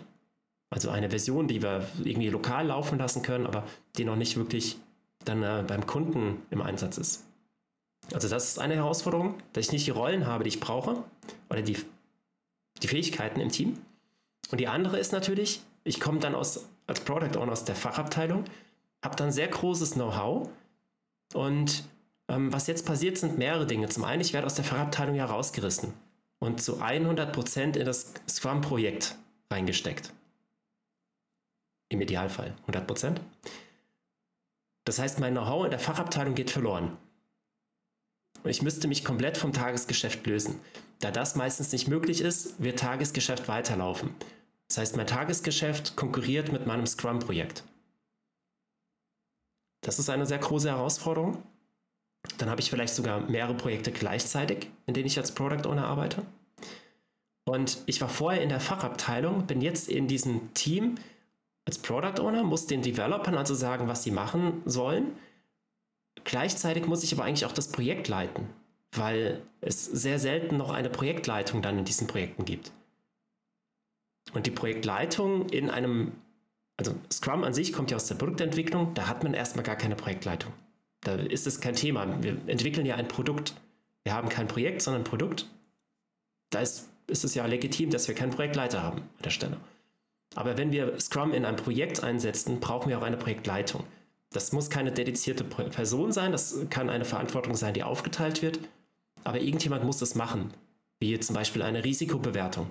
also 0.70 0.90
eine 0.90 1.10
Version, 1.10 1.48
die 1.48 1.62
wir 1.62 1.86
irgendwie 2.02 2.28
lokal 2.28 2.66
laufen 2.68 2.98
lassen 2.98 3.22
können, 3.22 3.46
aber 3.46 3.66
die 3.96 4.04
noch 4.04 4.16
nicht 4.16 4.36
wirklich 4.36 4.78
dann 5.24 5.42
äh, 5.42 5.64
beim 5.66 5.86
Kunden 5.86 6.42
im 6.50 6.62
Einsatz 6.62 6.96
ist. 6.96 7.26
Also 8.12 8.28
das 8.28 8.48
ist 8.48 8.58
eine 8.58 8.74
Herausforderung, 8.74 9.34
dass 9.52 9.66
ich 9.66 9.72
nicht 9.72 9.86
die 9.86 9.90
Rollen 9.90 10.26
habe, 10.26 10.44
die 10.44 10.48
ich 10.48 10.60
brauche 10.60 11.04
oder 11.50 11.62
die, 11.62 11.76
die 12.82 12.88
Fähigkeiten 12.88 13.40
im 13.40 13.50
Team. 13.50 13.78
Und 14.50 14.58
die 14.58 14.68
andere 14.68 14.98
ist 14.98 15.12
natürlich, 15.12 15.62
ich 15.84 16.00
komme 16.00 16.18
dann 16.18 16.34
aus, 16.34 16.66
als 16.86 17.00
Product 17.00 17.38
Owner 17.38 17.52
aus 17.52 17.64
der 17.64 17.76
Fachabteilung, 17.76 18.44
habe 19.04 19.16
dann 19.16 19.30
sehr 19.30 19.48
großes 19.48 19.92
Know-how 19.92 20.48
und 21.34 21.84
ähm, 22.28 22.52
was 22.52 22.66
jetzt 22.66 22.86
passiert, 22.86 23.18
sind 23.18 23.38
mehrere 23.38 23.66
Dinge. 23.66 23.88
Zum 23.88 24.04
einen, 24.04 24.20
ich 24.20 24.32
werde 24.32 24.46
aus 24.46 24.54
der 24.54 24.64
Fachabteilung 24.64 25.14
ja 25.14 25.26
rausgerissen 25.26 25.92
und 26.38 26.62
zu 26.62 26.80
100% 26.80 27.76
in 27.76 27.84
das 27.84 28.14
Scrum-Projekt 28.28 29.16
reingesteckt. 29.50 30.12
Im 31.88 32.00
Idealfall 32.00 32.54
100%. 32.68 33.16
Das 34.84 34.98
heißt, 34.98 35.20
mein 35.20 35.34
Know-how 35.34 35.64
in 35.64 35.70
der 35.70 35.80
Fachabteilung 35.80 36.34
geht 36.34 36.50
verloren. 36.50 36.96
Und 38.42 38.50
ich 38.50 38.62
müsste 38.62 38.88
mich 38.88 39.04
komplett 39.04 39.36
vom 39.36 39.52
Tagesgeschäft 39.52 40.26
lösen. 40.26 40.60
Da 41.00 41.10
das 41.10 41.34
meistens 41.34 41.72
nicht 41.72 41.88
möglich 41.88 42.20
ist, 42.20 42.62
wird 42.62 42.78
Tagesgeschäft 42.78 43.48
weiterlaufen. 43.48 44.14
Das 44.68 44.78
heißt, 44.78 44.96
mein 44.96 45.06
Tagesgeschäft 45.06 45.96
konkurriert 45.96 46.52
mit 46.52 46.66
meinem 46.66 46.86
Scrum-Projekt. 46.86 47.64
Das 49.80 49.98
ist 49.98 50.10
eine 50.10 50.26
sehr 50.26 50.38
große 50.38 50.68
Herausforderung. 50.68 51.42
Dann 52.38 52.50
habe 52.50 52.60
ich 52.60 52.70
vielleicht 52.70 52.94
sogar 52.94 53.20
mehrere 53.20 53.54
Projekte 53.54 53.92
gleichzeitig, 53.92 54.68
in 54.86 54.94
denen 54.94 55.06
ich 55.06 55.18
als 55.18 55.32
Product 55.32 55.66
Owner 55.68 55.86
arbeite. 55.86 56.22
Und 57.46 57.78
ich 57.86 58.00
war 58.00 58.08
vorher 58.08 58.42
in 58.42 58.50
der 58.50 58.60
Fachabteilung, 58.60 59.46
bin 59.46 59.60
jetzt 59.60 59.88
in 59.88 60.06
diesem 60.06 60.52
Team, 60.54 60.96
als 61.64 61.78
Product 61.78 62.20
Owner 62.20 62.42
muss 62.42 62.66
den 62.66 62.82
Developern 62.82 63.36
also 63.36 63.54
sagen, 63.54 63.88
was 63.88 64.02
sie 64.02 64.10
machen 64.10 64.62
sollen. 64.64 65.16
Gleichzeitig 66.24 66.86
muss 66.86 67.02
ich 67.02 67.12
aber 67.12 67.24
eigentlich 67.24 67.46
auch 67.46 67.52
das 67.52 67.68
Projekt 67.68 68.08
leiten, 68.08 68.48
weil 68.92 69.42
es 69.60 69.84
sehr 69.84 70.18
selten 70.18 70.56
noch 70.56 70.70
eine 70.70 70.90
Projektleitung 70.90 71.62
dann 71.62 71.78
in 71.78 71.84
diesen 71.84 72.06
Projekten 72.06 72.44
gibt. 72.44 72.72
Und 74.32 74.46
die 74.46 74.50
Projektleitung 74.50 75.48
in 75.48 75.70
einem, 75.70 76.12
also 76.80 76.94
Scrum 77.12 77.44
an 77.44 77.52
sich 77.52 77.74
kommt 77.74 77.90
ja 77.90 77.96
aus 77.98 78.06
der 78.06 78.14
Produktentwicklung, 78.14 78.94
da 78.94 79.06
hat 79.06 79.22
man 79.22 79.34
erstmal 79.34 79.62
gar 79.62 79.76
keine 79.76 79.96
Projektleitung. 79.96 80.50
Da 81.02 81.14
ist 81.14 81.46
es 81.46 81.60
kein 81.60 81.74
Thema. 81.74 82.22
Wir 82.22 82.38
entwickeln 82.46 82.86
ja 82.86 82.94
ein 82.94 83.06
Produkt. 83.06 83.54
Wir 84.02 84.14
haben 84.14 84.30
kein 84.30 84.48
Projekt, 84.48 84.80
sondern 84.80 85.02
ein 85.02 85.04
Produkt. 85.04 85.46
Da 86.48 86.60
ist, 86.60 86.88
ist 87.06 87.22
es 87.22 87.34
ja 87.34 87.44
legitim, 87.44 87.90
dass 87.90 88.08
wir 88.08 88.14
keinen 88.14 88.30
Projektleiter 88.30 88.82
haben 88.82 89.00
an 89.00 89.22
der 89.22 89.30
Stelle. 89.30 89.58
Aber 90.34 90.56
wenn 90.56 90.72
wir 90.72 90.98
Scrum 90.98 91.34
in 91.34 91.44
ein 91.44 91.56
Projekt 91.56 92.02
einsetzen, 92.02 92.60
brauchen 92.60 92.88
wir 92.88 92.96
auch 92.96 93.02
eine 93.02 93.18
Projektleitung. 93.18 93.84
Das 94.32 94.52
muss 94.52 94.70
keine 94.70 94.90
dedizierte 94.90 95.44
Person 95.44 96.12
sein, 96.12 96.32
das 96.32 96.56
kann 96.70 96.88
eine 96.88 97.04
Verantwortung 97.04 97.56
sein, 97.56 97.74
die 97.74 97.82
aufgeteilt 97.82 98.40
wird, 98.40 98.60
aber 99.24 99.40
irgendjemand 99.40 99.84
muss 99.84 99.98
das 99.98 100.14
machen, 100.14 100.54
wie 100.98 101.18
zum 101.20 101.34
Beispiel 101.34 101.62
eine 101.62 101.84
Risikobewertung 101.84 102.70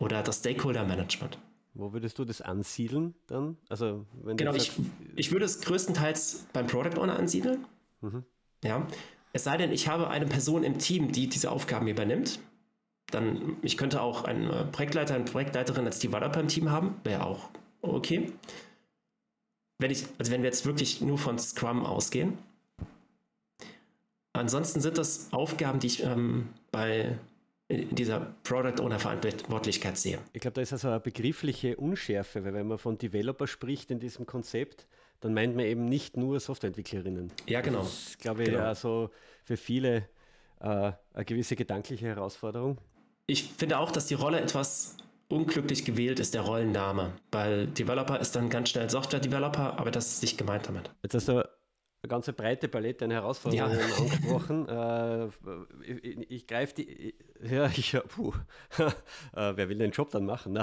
oder 0.00 0.22
das 0.22 0.38
Stakeholder 0.38 0.84
Management. 0.84 1.38
Wo 1.74 1.92
würdest 1.92 2.18
du 2.18 2.24
das 2.24 2.40
ansiedeln 2.40 3.14
dann? 3.26 3.56
Also, 3.68 4.06
wenn 4.22 4.36
genau, 4.36 4.54
ich, 4.54 4.72
ich 5.16 5.30
würde 5.30 5.44
es 5.44 5.60
größtenteils 5.60 6.46
beim 6.52 6.66
Product 6.66 7.00
Owner 7.00 7.18
ansiedeln. 7.18 7.64
Mhm. 8.00 8.24
Ja. 8.64 8.86
Es 9.32 9.44
sei 9.44 9.56
denn, 9.56 9.70
ich 9.70 9.86
habe 9.86 10.08
eine 10.08 10.26
Person 10.26 10.64
im 10.64 10.78
Team, 10.78 11.12
die 11.12 11.28
diese 11.28 11.50
Aufgaben 11.52 11.86
übernimmt 11.86 12.40
dann, 13.10 13.56
ich 13.62 13.76
könnte 13.76 14.02
auch 14.02 14.24
einen 14.24 14.50
äh, 14.50 14.64
Projektleiter, 14.66 15.14
eine 15.14 15.24
Projektleiterin 15.24 15.86
als 15.86 15.98
Developer 15.98 16.40
im 16.40 16.48
Team 16.48 16.70
haben, 16.70 17.00
wäre 17.04 17.26
auch 17.26 17.50
okay. 17.82 18.32
Wenn 19.78 19.90
ich, 19.90 20.06
also 20.18 20.30
wenn 20.32 20.42
wir 20.42 20.48
jetzt 20.48 20.66
wirklich 20.66 21.00
nur 21.00 21.18
von 21.18 21.38
Scrum 21.38 21.84
ausgehen. 21.84 22.38
Ansonsten 24.32 24.80
sind 24.80 24.98
das 24.98 25.32
Aufgaben, 25.32 25.80
die 25.80 25.88
ich 25.88 26.02
ähm, 26.02 26.50
bei 26.70 27.18
dieser 27.70 28.34
Product 28.42 28.82
Owner 28.82 28.98
Verantwortlichkeit 28.98 29.96
sehe. 29.96 30.18
Ich 30.32 30.40
glaube, 30.40 30.54
da 30.54 30.60
ist 30.60 30.72
also 30.72 30.88
eine 30.88 31.00
begriffliche 31.00 31.76
Unschärfe, 31.76 32.44
weil 32.44 32.54
wenn 32.54 32.66
man 32.66 32.78
von 32.78 32.98
Developer 32.98 33.46
spricht 33.46 33.90
in 33.90 34.00
diesem 34.00 34.26
Konzept, 34.26 34.86
dann 35.20 35.34
meint 35.34 35.54
man 35.54 35.64
eben 35.64 35.84
nicht 35.84 36.16
nur 36.16 36.40
Softwareentwicklerinnen. 36.40 37.30
Ja, 37.46 37.60
genau. 37.60 37.80
Das 37.80 38.08
ist, 38.08 38.18
glaube 38.18 38.42
ich, 38.42 38.50
genau. 38.50 38.64
also 38.64 39.10
für 39.44 39.56
viele 39.56 40.08
äh, 40.60 40.92
eine 41.12 41.24
gewisse 41.24 41.56
gedankliche 41.56 42.06
Herausforderung. 42.06 42.78
Ich 43.26 43.44
finde 43.44 43.78
auch, 43.78 43.92
dass 43.92 44.06
die 44.06 44.14
Rolle 44.14 44.40
etwas 44.40 44.96
unglücklich 45.28 45.84
gewählt 45.84 46.18
ist, 46.18 46.34
der 46.34 46.42
Rollenname, 46.42 47.12
weil 47.30 47.68
Developer 47.68 48.18
ist 48.18 48.34
dann 48.34 48.50
ganz 48.50 48.70
schnell 48.70 48.90
Software-Developer, 48.90 49.78
aber 49.78 49.92
das 49.92 50.14
ist 50.14 50.22
nicht 50.22 50.38
gemeint 50.38 50.66
damit. 50.66 50.90
Jetzt 51.02 51.14
hast 51.14 51.28
du 51.28 51.48
eine 52.02 52.08
ganze 52.08 52.32
breite 52.32 52.68
Palette 52.68 53.04
an 53.04 53.10
Herausforderungen 53.10 53.78
ja. 53.78 53.96
angesprochen. 53.96 54.68
äh, 54.68 55.26
ich, 55.84 56.30
ich 56.30 56.46
greife 56.46 56.74
die, 56.74 57.14
ja, 57.42 57.66
ich, 57.66 57.96
puh, 58.08 58.32
äh, 58.78 59.52
wer 59.54 59.68
will 59.68 59.78
den 59.78 59.90
Job 59.90 60.10
dann 60.10 60.24
machen? 60.24 60.58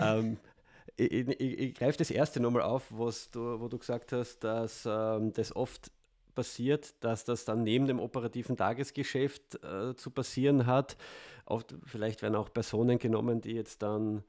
ähm, 0.00 0.36
ich, 0.96 1.12
ich, 1.12 1.40
ich 1.40 1.74
greife 1.74 1.98
das 1.98 2.10
erste 2.10 2.40
nochmal 2.40 2.62
auf, 2.62 2.84
was 2.90 3.30
du, 3.30 3.60
wo 3.60 3.68
du 3.68 3.78
gesagt 3.78 4.12
hast, 4.12 4.40
dass 4.40 4.86
ähm, 4.86 5.32
das 5.32 5.56
oft 5.56 5.90
passiert, 6.34 6.94
dass 7.00 7.24
das 7.24 7.44
dann 7.44 7.62
neben 7.62 7.86
dem 7.86 8.00
operativen 8.00 8.56
Tagesgeschäft 8.56 9.62
äh, 9.64 9.94
zu 9.96 10.10
passieren 10.10 10.66
hat. 10.66 10.96
Oft, 11.46 11.74
vielleicht 11.84 12.22
werden 12.22 12.36
auch 12.36 12.52
Personen 12.52 12.98
genommen, 12.98 13.40
die 13.40 13.52
jetzt 13.52 13.82
dann 13.82 14.22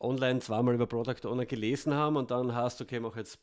online 0.00 0.40
zweimal 0.40 0.74
über 0.74 0.86
Product 0.86 1.26
Owner 1.26 1.46
gelesen 1.46 1.94
haben 1.94 2.16
und 2.16 2.30
dann 2.30 2.54
hast 2.54 2.80
du, 2.80 2.84
okay, 2.84 3.00
mach 3.00 3.16
jetzt 3.16 3.38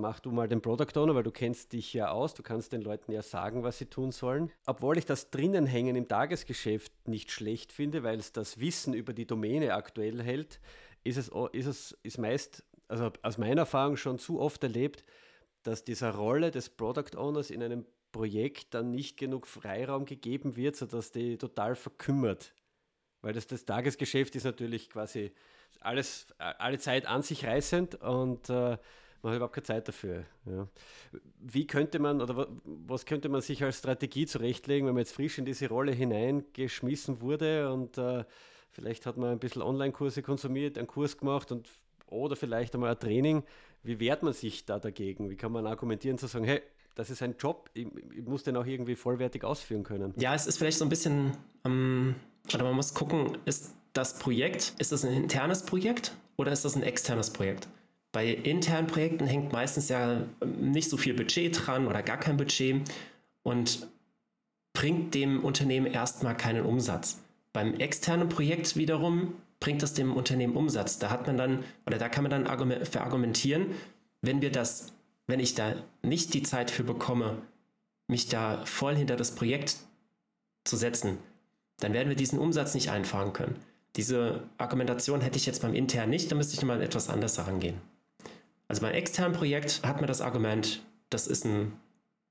mach 0.00 0.20
du 0.20 0.30
mal 0.30 0.48
den 0.48 0.62
Product 0.62 0.96
Owner, 0.96 1.14
weil 1.14 1.22
du 1.22 1.30
kennst 1.30 1.72
dich 1.72 1.92
ja 1.92 2.10
aus, 2.10 2.34
du 2.34 2.42
kannst 2.42 2.72
den 2.72 2.82
Leuten 2.82 3.12
ja 3.12 3.22
sagen, 3.22 3.62
was 3.62 3.78
sie 3.78 3.86
tun 3.86 4.10
sollen. 4.12 4.50
Obwohl 4.66 4.98
ich 4.98 5.06
das 5.06 5.30
drinnen 5.30 5.66
hängen 5.66 5.96
im 5.96 6.08
Tagesgeschäft 6.08 6.92
nicht 7.08 7.30
schlecht 7.30 7.72
finde, 7.72 8.02
weil 8.02 8.18
es 8.18 8.32
das 8.32 8.58
Wissen 8.58 8.94
über 8.94 9.12
die 9.12 9.26
Domäne 9.26 9.74
aktuell 9.74 10.22
hält, 10.22 10.60
ist 11.04 11.16
es, 11.16 11.30
ist 11.52 11.66
es 11.66 11.98
ist 12.02 12.18
meist, 12.18 12.64
also 12.88 13.10
aus 13.22 13.38
meiner 13.38 13.62
Erfahrung 13.62 13.96
schon 13.96 14.18
zu 14.18 14.40
oft 14.40 14.62
erlebt, 14.62 15.04
dass 15.62 15.84
dieser 15.84 16.14
Rolle 16.14 16.50
des 16.50 16.68
Product 16.70 17.16
Owners 17.16 17.50
in 17.50 17.62
einem 17.62 17.84
Projekt 18.12 18.74
dann 18.74 18.90
nicht 18.90 19.16
genug 19.16 19.46
Freiraum 19.46 20.04
gegeben 20.04 20.56
wird, 20.56 20.76
sodass 20.76 21.12
die 21.12 21.38
total 21.38 21.76
verkümmert. 21.76 22.54
Weil 23.22 23.34
das, 23.34 23.46
das 23.46 23.64
Tagesgeschäft 23.64 24.34
ist 24.34 24.44
natürlich 24.44 24.90
quasi 24.90 25.32
alles, 25.80 26.26
alle 26.38 26.78
Zeit 26.78 27.06
an 27.06 27.22
sich 27.22 27.46
reißend 27.46 27.96
und 27.96 28.50
äh, 28.50 28.78
man 29.22 29.32
hat 29.32 29.36
überhaupt 29.36 29.54
keine 29.54 29.64
Zeit 29.64 29.88
dafür. 29.88 30.24
Ja. 30.46 30.68
Wie 31.40 31.66
könnte 31.66 31.98
man 31.98 32.20
oder 32.20 32.48
was 32.64 33.04
könnte 33.04 33.28
man 33.28 33.40
sich 33.40 33.62
als 33.62 33.78
Strategie 33.78 34.26
zurechtlegen, 34.26 34.86
wenn 34.86 34.94
man 34.94 35.02
jetzt 35.02 35.14
frisch 35.14 35.38
in 35.38 35.44
diese 35.44 35.68
Rolle 35.68 35.92
hineingeschmissen 35.92 37.20
wurde 37.20 37.72
und 37.72 37.98
äh, 37.98 38.24
vielleicht 38.70 39.06
hat 39.06 39.16
man 39.16 39.30
ein 39.30 39.38
bisschen 39.38 39.62
Online-Kurse 39.62 40.22
konsumiert, 40.22 40.78
einen 40.78 40.86
Kurs 40.86 41.18
gemacht 41.18 41.52
und 41.52 41.68
oder 42.06 42.36
vielleicht 42.36 42.74
einmal 42.74 42.90
ein 42.90 42.98
Training. 42.98 43.44
Wie 43.82 44.00
wehrt 44.00 44.22
man 44.22 44.32
sich 44.32 44.66
da 44.66 44.78
dagegen? 44.78 45.30
Wie 45.30 45.36
kann 45.36 45.52
man 45.52 45.66
argumentieren 45.66 46.18
zu 46.18 46.26
sagen, 46.26 46.44
hey, 46.44 46.60
das 46.94 47.08
ist 47.08 47.22
ein 47.22 47.36
Job, 47.38 47.70
ich, 47.72 47.86
ich 48.14 48.24
muss 48.24 48.42
den 48.42 48.56
auch 48.56 48.66
irgendwie 48.66 48.96
vollwertig 48.96 49.44
ausführen 49.44 49.84
können? 49.84 50.12
Ja, 50.16 50.34
es 50.34 50.46
ist 50.46 50.58
vielleicht 50.58 50.78
so 50.78 50.84
ein 50.84 50.88
bisschen, 50.88 51.36
ähm, 51.64 52.14
oder 52.52 52.64
man 52.64 52.74
muss 52.74 52.94
gucken, 52.94 53.38
ist 53.44 53.74
das 53.92 54.18
Projekt, 54.18 54.74
ist 54.78 54.92
das 54.92 55.04
ein 55.04 55.12
internes 55.12 55.62
Projekt 55.62 56.12
oder 56.36 56.52
ist 56.52 56.64
das 56.64 56.76
ein 56.76 56.82
externes 56.82 57.32
Projekt? 57.32 57.68
Bei 58.12 58.28
internen 58.28 58.88
Projekten 58.88 59.26
hängt 59.26 59.52
meistens 59.52 59.88
ja 59.88 60.22
ähm, 60.40 60.70
nicht 60.72 60.90
so 60.90 60.96
viel 60.96 61.14
Budget 61.14 61.66
dran 61.66 61.86
oder 61.86 62.02
gar 62.02 62.18
kein 62.18 62.36
Budget 62.36 62.82
und 63.42 63.86
bringt 64.72 65.14
dem 65.14 65.44
Unternehmen 65.44 65.86
erstmal 65.86 66.36
keinen 66.36 66.64
Umsatz. 66.64 67.18
Beim 67.52 67.74
externen 67.74 68.28
Projekt 68.28 68.76
wiederum 68.76 69.34
bringt 69.58 69.82
das 69.82 69.94
dem 69.94 70.16
Unternehmen 70.16 70.56
Umsatz. 70.56 70.98
Da 70.98 71.10
hat 71.10 71.26
man 71.26 71.36
dann, 71.36 71.64
oder 71.86 71.98
da 71.98 72.08
kann 72.08 72.24
man 72.24 72.30
dann 72.30 72.84
verargumentieren, 72.86 73.66
wenn 74.22 74.40
wir 74.40 74.50
das, 74.50 74.92
wenn 75.26 75.40
ich 75.40 75.54
da 75.54 75.74
nicht 76.02 76.34
die 76.34 76.42
Zeit 76.42 76.70
für 76.70 76.84
bekomme, 76.84 77.38
mich 78.06 78.28
da 78.28 78.64
voll 78.64 78.96
hinter 78.96 79.16
das 79.16 79.34
Projekt 79.34 79.76
zu 80.64 80.76
setzen, 80.76 81.18
dann 81.78 81.92
werden 81.92 82.08
wir 82.08 82.16
diesen 82.16 82.38
Umsatz 82.38 82.74
nicht 82.74 82.90
einfahren 82.90 83.32
können. 83.32 83.56
Diese 83.96 84.42
Argumentation 84.58 85.20
hätte 85.20 85.36
ich 85.36 85.46
jetzt 85.46 85.62
beim 85.62 85.74
internen 85.74 86.10
nicht, 86.10 86.30
da 86.30 86.36
müsste 86.36 86.54
ich 86.54 86.62
mal 86.62 86.80
etwas 86.82 87.08
anders 87.08 87.38
herangehen. 87.38 87.80
Also 88.70 88.82
beim 88.82 88.94
externen 88.94 89.32
Projekt 89.32 89.80
hat 89.84 89.96
man 89.96 90.06
das 90.06 90.20
Argument, 90.20 90.80
das 91.10 91.26
ist 91.26 91.44
ein, 91.44 91.72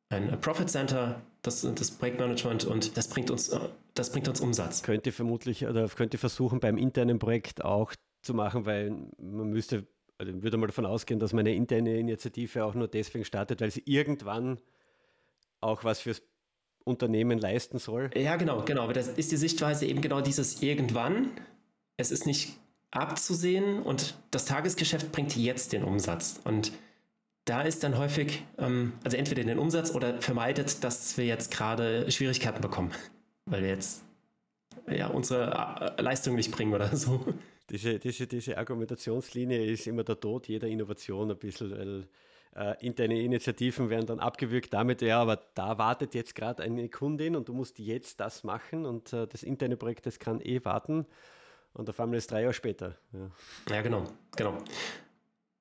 ein 0.08 0.39
Profit 0.39 0.69
Center, 0.69 1.22
das, 1.41 1.67
das 1.75 1.91
Projektmanagement 1.91 2.63
und 2.63 2.96
das 2.96 3.10
bringt 3.10 3.29
uns, 3.29 3.53
das 3.93 4.10
bringt 4.13 4.29
uns 4.29 4.39
Umsatz. 4.39 4.81
Könnte 4.81 5.12
vermutlich 5.12 5.67
oder 5.67 5.89
könnte 5.89 6.17
versuchen 6.17 6.62
beim 6.62 6.77
internen 6.77 7.19
Projekt 7.19 7.65
auch 7.65 7.93
zu 8.22 8.34
machen, 8.34 8.65
weil 8.65 8.91
man 9.17 9.50
müsste, 9.50 9.86
also 10.17 10.41
würde 10.41 10.55
mal 10.55 10.67
davon 10.67 10.86
ausgehen, 10.86 11.19
dass 11.19 11.34
meine 11.34 11.53
interne 11.53 12.00
Initiative 12.00 12.63
auch 12.63 12.74
nur 12.74 12.88
deswegen 12.88 13.25
startet, 13.25 13.60
weil 13.60 13.72
sie 13.72 13.84
irgendwann 13.86 14.62
auch 15.60 15.84
was 15.84 16.00
fürs 16.00 16.22
Unternehmen 16.86 17.38
leisten 17.38 17.79
soll. 17.79 18.12
Ja, 18.15 18.38
genau, 18.38 18.63
genau. 18.63 18.84
Aber 18.84 18.93
das 18.93 19.10
ist 19.10 19.34
die 19.34 19.38
Sichtweise 19.38 19.88
eben 19.88 20.00
genau 20.00 20.22
dieses 20.22 20.62
irgendwann. 20.62 21.31
Es 21.98 22.12
ist 22.12 22.25
nicht 22.25 22.53
abzusehen 22.91 23.81
und 23.81 24.15
das 24.31 24.46
Tagesgeschäft 24.46 25.12
bringt 25.12 25.36
jetzt 25.36 25.74
den 25.74 25.84
Umsatz. 25.84 26.39
Und 26.43 26.72
da 27.46 27.62
ist 27.62 27.84
dann 27.84 27.98
häufig, 27.98 28.43
ähm, 28.58 28.93
also 29.03 29.17
entweder 29.17 29.43
den 29.43 29.60
Umsatz 29.60 29.93
oder 29.93 30.22
vermeidet, 30.22 30.84
dass 30.84 31.17
wir 31.17 31.25
jetzt 31.25 31.51
gerade 31.51 32.10
Schwierigkeiten 32.12 32.62
bekommen, 32.62 32.91
weil 33.46 33.62
wir 33.62 33.69
jetzt 33.69 34.03
ja, 34.88 35.08
unsere 35.08 35.96
äh, 35.98 36.01
Leistung 36.01 36.36
nicht 36.36 36.51
bringen 36.51 36.74
oder 36.74 36.96
so. 36.96 37.25
Diese, 37.69 38.00
diese, 38.00 38.25
diese 38.25 38.58
Argumentationslinie 38.58 39.63
ist 39.63 39.86
immer 39.86 40.03
der 40.03 40.19
Tod 40.19 40.48
jeder 40.48 40.67
Innovation 40.67 41.29
ein 41.29 41.38
bisschen, 41.38 41.72
weil 41.72 42.08
äh, 42.55 42.84
interne 42.84 43.22
Initiativen 43.22 43.91
werden 43.91 44.08
dann 44.08 44.19
abgewürgt 44.19 44.74
damit, 44.74 45.03
ja, 45.03 45.22
aber 45.22 45.39
da 45.53 45.77
wartet 45.77 46.15
jetzt 46.15 46.34
gerade 46.34 46.63
eine 46.63 46.89
Kundin 46.89 47.36
und 47.36 47.48
du 47.48 47.53
musst 47.53 47.77
jetzt 47.77 48.19
das 48.19 48.43
machen 48.43 48.88
und 48.88 49.13
äh, 49.13 49.27
das 49.27 49.43
interne 49.43 49.77
Projekt, 49.77 50.08
das 50.08 50.17
kann 50.17 50.41
eh 50.41 50.65
warten 50.65 51.05
und 51.73 51.89
auf 51.89 51.99
einmal 51.99 52.17
ist 52.17 52.31
drei 52.31 52.41
Jahre 52.41 52.53
später. 52.53 52.95
Ja, 53.13 53.75
ja 53.75 53.81
genau, 53.81 54.03
genau. 54.35 54.57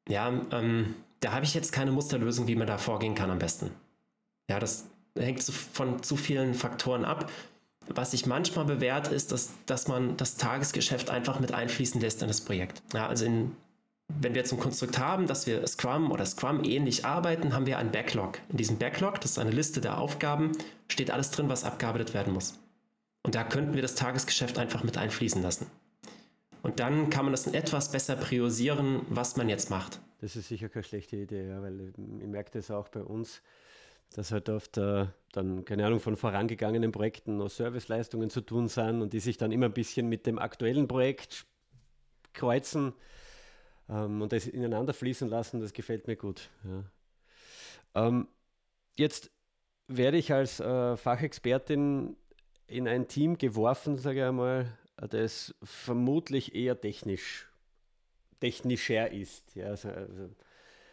Ja, 0.09 0.29
ähm, 0.51 0.95
da 1.21 1.33
habe 1.33 1.45
ich 1.45 1.55
jetzt 1.55 1.73
keine 1.73 1.93
Musterlösung, 1.93 2.47
wie 2.47 2.57
man 2.57 2.67
da 2.67 2.79
vorgehen 2.79 3.15
kann 3.15 3.31
am 3.31 3.39
besten. 3.39 3.71
Ja, 4.49 4.59
das 4.59 4.87
hängt 5.17 5.43
von 5.43 6.03
zu 6.03 6.17
vielen 6.17 6.55
Faktoren 6.55 7.05
ab. 7.05 7.31
Was 7.89 8.11
sich 8.11 8.27
manchmal 8.27 8.65
bewährt, 8.67 9.09
ist, 9.09 9.33
dass, 9.33 9.53
dass 9.67 9.89
man 9.89 10.17
das 10.17 10.37
Tagesgeschäft 10.37 11.11
einfach 11.11 11.41
mit 11.41 11.53
einfließen 11.53 12.01
lässt 12.01 12.23
in 12.23 12.29
das 12.29 12.43
Projekt. 12.43 12.83
Ja, 12.93 13.07
also 13.07 13.25
in, 13.25 13.57
wenn 14.09 14.35
wir 14.35 14.43
jetzt 14.43 14.53
ein 14.53 14.61
Konstrukt 14.61 14.99
haben, 14.99 15.27
dass 15.27 15.47
wir 15.47 15.67
Scrum 15.67 16.11
oder 16.11 16.27
Scrum 16.27 16.65
ähnlich 16.65 17.05
arbeiten, 17.07 17.55
haben 17.55 17.67
wir 17.67 17.79
einen 17.79 17.91
Backlog. 17.91 18.41
In 18.51 18.59
diesem 18.59 18.79
Backlog, 18.79 19.21
das 19.21 19.33
ist 19.33 19.39
eine 19.39 19.51
Liste 19.51 19.81
der 19.81 19.99
Aufgaben, 19.99 20.53
steht 20.89 21.11
alles 21.11 21.31
drin, 21.31 21.49
was 21.49 21.65
abgearbeitet 21.65 22.15
werden 22.15 22.33
muss. 22.33 22.59
Und 23.23 23.35
da 23.35 23.45
könnten 23.45 23.75
wir 23.75 23.83
das 23.83 23.95
Tagesgeschäft 23.95 24.59
einfach 24.59 24.85
mit 24.85 24.99
einfließen 24.99 25.43
lassen. 25.43 25.67
Und 26.63 26.81
dann 26.81 27.11
kann 27.11 27.25
man 27.25 27.33
das 27.33 27.47
etwas 27.47 27.93
besser 27.93 28.17
priorisieren, 28.17 29.03
was 29.09 29.37
man 29.37 29.49
jetzt 29.49 29.71
macht. 29.71 30.01
Das 30.21 30.35
ist 30.35 30.49
sicher 30.49 30.69
keine 30.69 30.83
schlechte 30.83 31.17
Idee, 31.17 31.49
ja, 31.49 31.63
weil 31.63 31.81
ich 31.81 32.27
merke 32.27 32.51
das 32.53 32.71
auch 32.71 32.89
bei 32.89 33.03
uns, 33.03 33.43
dass 34.15 34.33
halt 34.33 34.49
oft 34.49 34.77
äh, 34.79 35.07
dann, 35.33 35.65
keine 35.65 35.87
Ahnung, 35.87 36.01
von 36.01 36.17
vorangegangenen 36.17 36.93
Projekten 36.93 37.37
noch 37.37 37.51
Serviceleistungen 37.51 38.31
zu 38.31 38.41
tun 38.41 38.69
sind 38.69 39.03
und 39.03 39.13
die 39.13 39.21
sich 39.21 39.37
dann 39.37 39.53
immer 39.53 39.67
ein 39.67 39.73
bisschen 39.73 40.09
mit 40.09 40.27
dem 40.27 40.39
aktuellen 40.39 40.89
Projekt 40.89 41.47
kreuzen 42.33 42.95
ähm, 43.89 44.23
und 44.23 44.33
das 44.33 44.47
ineinander 44.47 44.95
fließen 44.95 45.29
lassen, 45.29 45.61
das 45.61 45.73
gefällt 45.73 46.07
mir 46.07 46.17
gut. 46.17 46.51
Ja. 46.65 48.07
Ähm, 48.07 48.29
jetzt 48.97 49.31
werde 49.87 50.17
ich 50.17 50.33
als 50.33 50.61
äh, 50.61 50.97
Fachexpertin 50.97 52.17
in 52.67 52.89
ein 52.89 53.09
Team 53.09 53.39
geworfen, 53.39 53.99
sage 53.99 54.21
ich 54.21 54.25
einmal, 54.25 54.77
das 55.07 55.55
vermutlich 55.63 56.55
eher 56.55 56.81
technisch, 56.81 57.49
technischer 58.41 59.11
ist. 59.13 59.55
Ja, 59.55 59.67
also, 59.67 59.89
also 59.91 60.31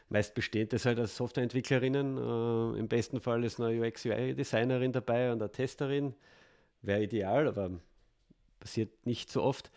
meist 0.10 0.36
besteht 0.36 0.74
das 0.74 0.86
halt 0.86 1.00
als 1.00 1.16
Softwareentwicklerinnen. 1.16 2.18
Äh, 2.18 2.80
Im 2.80 2.88
besten 2.88 3.20
Fall 3.20 3.44
ist 3.44 3.60
eine 3.60 3.80
UX-UI-Designerin 3.82 4.92
dabei 4.92 5.32
und 5.32 5.42
eine 5.42 5.52
Testerin. 5.52 6.14
Wäre 6.82 7.04
ideal, 7.04 7.48
aber 7.48 7.72
passiert 8.60 9.06
nicht 9.06 9.32
so 9.32 9.42
oft. 9.42 9.72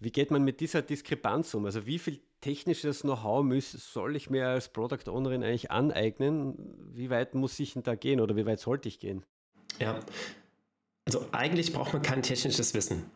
Wie 0.00 0.12
geht 0.12 0.30
man 0.30 0.44
mit 0.44 0.60
dieser 0.60 0.82
Diskrepanz 0.82 1.52
um? 1.54 1.64
Also 1.64 1.86
wie 1.86 1.98
viel 1.98 2.20
technisches 2.40 3.00
Know-how 3.00 3.44
soll 3.60 4.14
ich 4.14 4.30
mir 4.30 4.46
als 4.46 4.68
Product 4.68 5.08
Ownerin 5.08 5.42
eigentlich 5.42 5.72
aneignen? 5.72 6.54
Wie 6.94 7.10
weit 7.10 7.34
muss 7.34 7.58
ich 7.58 7.72
denn 7.72 7.82
da 7.82 7.96
gehen 7.96 8.20
oder 8.20 8.36
wie 8.36 8.46
weit 8.46 8.60
sollte 8.60 8.88
ich 8.88 9.00
gehen? 9.00 9.24
Ja, 9.80 9.98
also 11.04 11.26
eigentlich 11.32 11.72
braucht 11.72 11.92
man 11.92 12.02
kein 12.02 12.22
technisches 12.22 12.74
Wissen. 12.74 13.10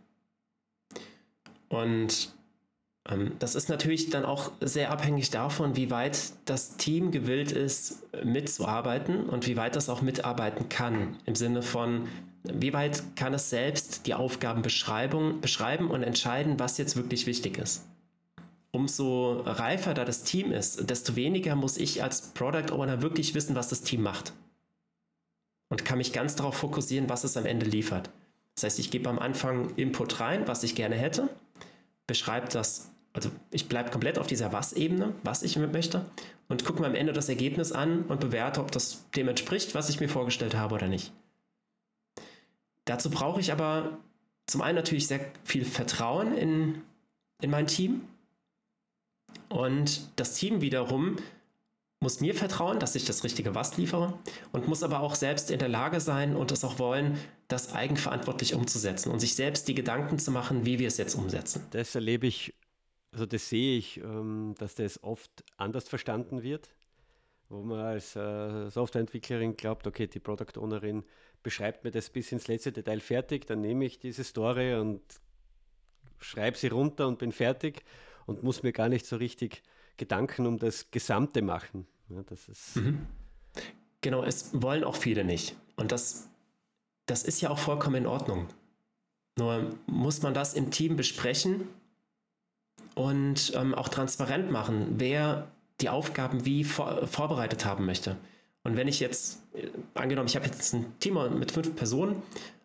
Und 1.73 2.35
ähm, 3.09 3.33
das 3.38 3.55
ist 3.55 3.71
natürlich 3.71 4.11
dann 4.11 4.26
auch 4.26 4.52
sehr 4.61 4.91
abhängig 4.93 5.31
davon, 5.31 5.75
wie 5.75 5.91
weit 5.91 6.35
das 6.45 6.76
Team 6.76 7.11
gewillt 7.11 7.50
ist, 7.50 8.02
mitzuarbeiten 8.23 9.25
und 9.25 9.47
wie 9.47 9.57
weit 9.57 9.75
das 9.75 9.88
auch 9.88 10.02
mitarbeiten 10.02 10.69
kann. 10.69 11.17
Im 11.25 11.35
Sinne 11.35 11.62
von, 11.62 12.09
Wie 12.45 12.75
weit 12.75 13.17
kann 13.17 13.33
es 13.33 13.49
selbst 13.50 14.07
die 14.07 14.14
Aufgabenbeschreibung 14.14 15.41
beschreiben 15.41 15.91
und 15.91 16.02
entscheiden, 16.02 16.59
was 16.59 16.76
jetzt 16.76 16.97
wirklich 16.97 17.26
wichtig 17.26 17.57
ist? 17.57 17.87
Umso 18.73 19.41
reifer 19.47 19.95
da 19.95 20.05
das 20.05 20.25
Team 20.25 20.52
ist, 20.52 20.91
desto 20.91 21.17
weniger 21.17 21.55
muss 21.55 21.79
ich 21.79 22.02
als 22.02 22.33
Product 22.35 22.73
Owner 22.73 23.00
wirklich 23.00 23.35
wissen, 23.35 23.55
was 23.55 23.69
das 23.69 23.83
Team 23.83 24.02
macht. 24.02 24.33
Und 25.71 25.85
kann 25.87 25.99
mich 25.99 26.12
ganz 26.12 26.35
darauf 26.35 26.57
fokussieren, 26.57 27.09
was 27.09 27.25
es 27.25 27.37
am 27.37 27.47
Ende 27.47 27.64
liefert. 27.64 28.11
Das 28.57 28.64
heißt, 28.64 28.79
ich 28.79 28.91
gebe 28.91 29.09
am 29.09 29.19
Anfang 29.19 29.75
Input 29.76 30.21
rein, 30.21 30.47
was 30.49 30.64
ich 30.64 30.75
gerne 30.75 30.97
hätte, 30.97 31.31
beschreibe 32.12 32.47
das, 32.47 32.90
also 33.14 33.31
ich 33.50 33.71
bleibe 33.71 33.90
komplett 33.90 34.19
auf 34.19 34.26
dieser 34.26 34.52
Was-Ebene, 34.52 35.14
was 35.23 35.42
ich 35.42 35.57
möchte, 35.57 36.04
und 36.49 36.62
gucke 36.62 36.83
mir 36.83 36.87
am 36.87 36.95
Ende 36.95 37.14
das 37.14 37.31
Ergebnis 37.31 37.73
an 37.73 38.02
und 38.02 38.21
bewerte, 38.21 38.61
ob 38.61 38.71
das 38.71 39.11
dem 39.12 39.28
entspricht, 39.28 39.75
was 39.75 39.88
ich 39.88 39.99
mir 39.99 40.11
vorgestellt 40.11 40.54
habe 40.54 40.75
oder 40.75 40.88
nicht. 40.88 41.11
Dazu 42.85 43.09
brauche 43.09 43.40
ich 43.40 43.50
aber 43.50 43.97
zum 44.47 44.61
einen 44.61 44.76
natürlich 44.76 45.07
sehr 45.07 45.25
viel 45.42 45.64
Vertrauen 45.64 46.37
in, 46.37 46.83
in 47.40 47.49
mein 47.49 47.66
Team. 47.66 48.02
Und 49.49 50.11
das 50.16 50.35
Team 50.35 50.61
wiederum 50.61 51.16
muss 52.02 52.21
mir 52.21 52.35
vertrauen, 52.35 52.80
dass 52.80 52.97
ich 52.97 53.04
das 53.04 53.23
richtige 53.23 53.54
Was 53.54 53.76
liefere 53.76 54.18
und 54.50 54.66
muss 54.66 54.82
aber 54.82 55.00
auch 55.00 55.14
selbst 55.14 55.50
in 55.50 55.61
der 55.61 55.68
Lage 55.68 56.00
sein 56.00 56.35
und 56.35 56.50
es 56.50 56.64
auch 56.64 56.78
wollen, 56.80 57.16
das 57.47 57.73
eigenverantwortlich 57.75 58.54
umzusetzen 58.54 59.12
und 59.12 59.21
sich 59.21 59.37
selbst 59.37 59.68
die 59.68 59.75
Gedanken 59.75 60.18
zu 60.18 60.32
machen, 60.32 60.66
wie 60.66 60.80
wir 60.80 60.88
es 60.88 60.97
jetzt 60.97 61.14
umsetzen. 61.14 61.64
Das 61.71 61.94
erlebe 61.94 62.26
ich, 62.26 62.54
also 63.12 63.25
das 63.25 63.49
sehe 63.49 63.78
ich, 63.78 63.99
ähm, 63.99 64.54
dass 64.59 64.75
das 64.75 65.02
oft 65.04 65.44
anders 65.56 65.88
verstanden 65.88 66.42
wird, 66.42 66.68
wo 67.49 67.62
man 67.62 67.78
als 67.78 68.16
äh, 68.16 68.68
Softwareentwicklerin 68.68 69.56
glaubt, 69.56 69.87
okay, 69.87 70.09
die 70.09 70.21
Product 70.21 70.59
Ownerin 70.59 71.04
beschreibt 71.44 71.85
mir 71.85 71.92
das 71.92 72.11
bis 72.11 72.32
ins 72.32 72.49
letzte 72.49 72.73
Detail 72.73 73.00
fertig, 73.00 73.47
dann 73.47 73.61
nehme 73.61 73.85
ich 73.85 74.00
diese 74.00 74.25
Story 74.25 74.75
und 74.75 75.02
schreibe 76.18 76.56
sie 76.59 76.68
runter 76.68 77.06
und 77.06 77.18
bin 77.21 77.30
fertig 77.30 77.85
und 78.26 78.42
muss 78.42 78.64
mir 78.64 78.73
gar 78.73 78.88
nicht 78.88 79.06
so 79.06 79.16
richtig 79.16 79.62
Gedanken 79.97 80.47
um 80.47 80.59
das 80.59 80.90
Gesamte 80.90 81.42
machen. 81.42 81.87
Ja, 82.14 82.23
das 82.25 82.49
ist 82.49 82.76
mhm. 82.76 83.07
Genau, 84.02 84.25
es 84.25 84.50
wollen 84.52 84.85
auch 84.85 84.97
viele 84.97 85.25
nicht. 85.25 85.57
Und 85.76 85.92
das, 85.92 86.28
das 87.07 87.23
ist 87.23 87.40
ja 87.40 87.50
auch 87.50 87.59
vollkommen 87.59 87.97
in 87.97 88.07
Ordnung. 88.07 88.49
Nur 89.38 89.71
muss 89.87 90.23
man 90.23 90.35
das 90.35 90.54
im 90.54 90.71
Team 90.71 90.97
besprechen 90.97 91.69
und 92.95 93.52
ähm, 93.54 93.75
auch 93.75 93.88
transparent 93.88 94.50
machen, 94.50 94.95
wer 94.99 95.50
die 95.81 95.88
Aufgaben 95.88 96.45
wie 96.45 96.64
vor, 96.64 97.07
vorbereitet 97.07 97.64
haben 97.64 97.87
möchte. 97.87 98.16
Und 98.64 98.76
wenn 98.76 98.88
ich 98.88 99.00
jetzt, 99.00 99.40
äh, 99.54 99.69
angenommen, 99.95 100.28
ich 100.28 100.37
habe 100.37 100.47
jetzt 100.47 100.75
ein 100.75 100.99
Team 100.99 101.19
mit 101.38 101.52
fünf 101.52 101.75
Personen 101.75 102.16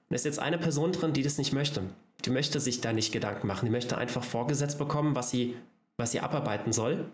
und 0.09 0.15
ist 0.15 0.25
jetzt 0.25 0.39
eine 0.39 0.57
Person 0.57 0.91
drin, 0.91 1.13
die 1.13 1.23
das 1.23 1.37
nicht 1.37 1.53
möchte. 1.53 1.83
Die 2.25 2.31
möchte 2.31 2.59
sich 2.59 2.81
da 2.81 2.93
nicht 2.93 3.13
Gedanken 3.13 3.47
machen. 3.47 3.65
Die 3.65 3.71
möchte 3.71 3.97
einfach 3.97 4.23
vorgesetzt 4.23 4.79
bekommen, 4.79 5.15
was 5.15 5.29
sie, 5.29 5.55
was 5.97 6.11
sie 6.11 6.19
abarbeiten 6.19 6.73
soll 6.73 7.05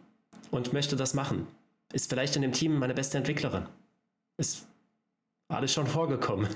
und 0.49 0.73
möchte 0.73 0.95
das 0.95 1.13
machen 1.13 1.45
ist 1.91 2.09
vielleicht 2.09 2.35
in 2.35 2.41
dem 2.41 2.53
Team 2.53 2.77
meine 2.77 2.93
beste 2.93 3.17
Entwicklerin. 3.17 3.67
Ist 4.37 4.67
alles 5.47 5.73
schon 5.73 5.87
vorgekommen. 5.87 6.49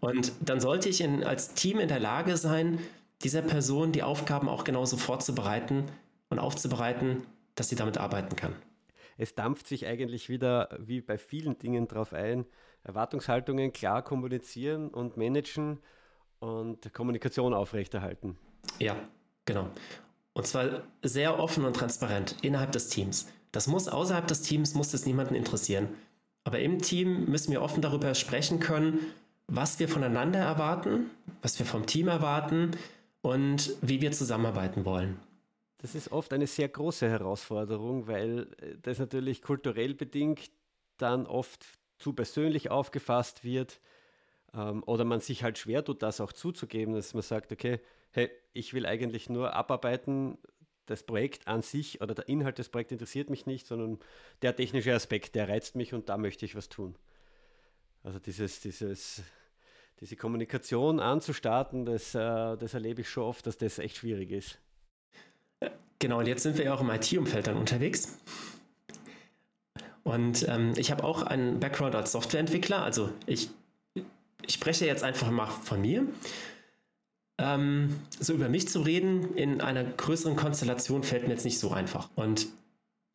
Und 0.00 0.32
dann 0.40 0.60
sollte 0.60 0.88
ich 0.88 1.00
in, 1.00 1.24
als 1.24 1.54
Team 1.54 1.78
in 1.78 1.88
der 1.88 2.00
Lage 2.00 2.36
sein, 2.36 2.78
dieser 3.22 3.42
Person 3.42 3.92
die 3.92 4.02
Aufgaben 4.02 4.48
auch 4.48 4.64
genauso 4.64 4.96
vorzubereiten 4.96 5.86
und 6.28 6.38
aufzubereiten, 6.38 7.22
dass 7.54 7.68
sie 7.68 7.76
damit 7.76 7.98
arbeiten 7.98 8.36
kann. 8.36 8.54
Es 9.16 9.34
dampft 9.34 9.66
sich 9.66 9.86
eigentlich 9.86 10.28
wieder 10.28 10.68
wie 10.78 11.00
bei 11.00 11.16
vielen 11.16 11.58
Dingen 11.58 11.88
drauf 11.88 12.12
ein, 12.12 12.44
Erwartungshaltungen 12.82 13.72
klar 13.72 14.02
kommunizieren 14.02 14.88
und 14.88 15.16
managen 15.16 15.80
und 16.38 16.92
Kommunikation 16.92 17.54
aufrechterhalten. 17.54 18.36
Ja, 18.78 18.96
genau. 19.46 19.70
Und 20.34 20.46
zwar 20.46 20.82
sehr 21.02 21.38
offen 21.38 21.64
und 21.64 21.74
transparent 21.74 22.36
innerhalb 22.42 22.72
des 22.72 22.88
Teams. 22.88 23.26
Das 23.56 23.68
muss 23.68 23.88
außerhalb 23.88 24.26
des 24.26 24.42
Teams, 24.42 24.74
muss 24.74 24.90
das 24.90 25.06
niemanden 25.06 25.34
interessieren. 25.34 25.88
Aber 26.44 26.58
im 26.58 26.82
Team 26.82 27.24
müssen 27.24 27.52
wir 27.52 27.62
offen 27.62 27.80
darüber 27.80 28.14
sprechen 28.14 28.60
können, 28.60 28.98
was 29.46 29.78
wir 29.78 29.88
voneinander 29.88 30.40
erwarten, 30.40 31.08
was 31.40 31.58
wir 31.58 31.64
vom 31.64 31.86
Team 31.86 32.08
erwarten 32.08 32.72
und 33.22 33.74
wie 33.80 34.02
wir 34.02 34.12
zusammenarbeiten 34.12 34.84
wollen. 34.84 35.18
Das 35.78 35.94
ist 35.94 36.12
oft 36.12 36.34
eine 36.34 36.46
sehr 36.46 36.68
große 36.68 37.08
Herausforderung, 37.08 38.06
weil 38.06 38.48
äh, 38.60 38.74
das 38.82 38.98
natürlich 38.98 39.40
kulturell 39.40 39.94
bedingt 39.94 40.50
dann 40.98 41.24
oft 41.24 41.64
zu 41.96 42.12
persönlich 42.12 42.70
aufgefasst 42.70 43.42
wird 43.42 43.80
ähm, 44.52 44.82
oder 44.84 45.06
man 45.06 45.20
sich 45.20 45.42
halt 45.42 45.56
schwer 45.56 45.82
tut, 45.82 46.02
das 46.02 46.20
auch 46.20 46.34
zuzugeben, 46.34 46.92
dass 46.92 47.14
man 47.14 47.22
sagt, 47.22 47.52
okay, 47.52 47.80
hey, 48.10 48.30
ich 48.52 48.74
will 48.74 48.84
eigentlich 48.84 49.30
nur 49.30 49.54
abarbeiten, 49.54 50.36
das 50.86 51.02
Projekt 51.02 51.46
an 51.46 51.62
sich 51.62 52.00
oder 52.00 52.14
der 52.14 52.28
Inhalt 52.28 52.58
des 52.58 52.68
Projekts 52.68 52.92
interessiert 52.92 53.30
mich 53.30 53.46
nicht, 53.46 53.66
sondern 53.66 53.98
der 54.42 54.54
technische 54.54 54.94
Aspekt, 54.94 55.34
der 55.34 55.48
reizt 55.48 55.76
mich 55.76 55.92
und 55.92 56.08
da 56.08 56.16
möchte 56.16 56.44
ich 56.44 56.54
was 56.54 56.68
tun. 56.68 56.96
Also 58.02 58.18
dieses, 58.18 58.60
dieses, 58.60 59.22
diese 60.00 60.16
Kommunikation 60.16 61.00
anzustarten, 61.00 61.84
das, 61.84 62.14
äh, 62.14 62.56
das 62.56 62.74
erlebe 62.74 63.00
ich 63.00 63.08
schon 63.08 63.24
oft, 63.24 63.46
dass 63.46 63.58
das 63.58 63.78
echt 63.78 63.96
schwierig 63.96 64.30
ist. 64.30 64.58
Genau, 65.98 66.18
und 66.18 66.26
jetzt 66.26 66.42
sind 66.42 66.58
wir 66.58 66.66
ja 66.66 66.74
auch 66.74 66.82
im 66.82 66.90
IT-Umfeld 66.90 67.46
dann 67.46 67.56
unterwegs. 67.56 68.18
Und 70.04 70.46
ähm, 70.48 70.74
ich 70.76 70.92
habe 70.92 71.02
auch 71.02 71.22
einen 71.22 71.58
Background 71.58 71.96
als 71.96 72.12
Softwareentwickler, 72.12 72.82
also 72.82 73.10
ich, 73.26 73.50
ich 74.46 74.54
spreche 74.54 74.86
jetzt 74.86 75.02
einfach 75.02 75.30
mal 75.30 75.46
von 75.46 75.80
mir. 75.80 76.06
Ähm, 77.38 78.00
so 78.18 78.32
über 78.32 78.48
mich 78.48 78.68
zu 78.68 78.80
reden 78.80 79.34
in 79.34 79.60
einer 79.60 79.84
größeren 79.84 80.36
Konstellation 80.36 81.02
fällt 81.02 81.24
mir 81.24 81.30
jetzt 81.30 81.44
nicht 81.44 81.58
so 81.58 81.70
einfach. 81.70 82.08
Und 82.14 82.48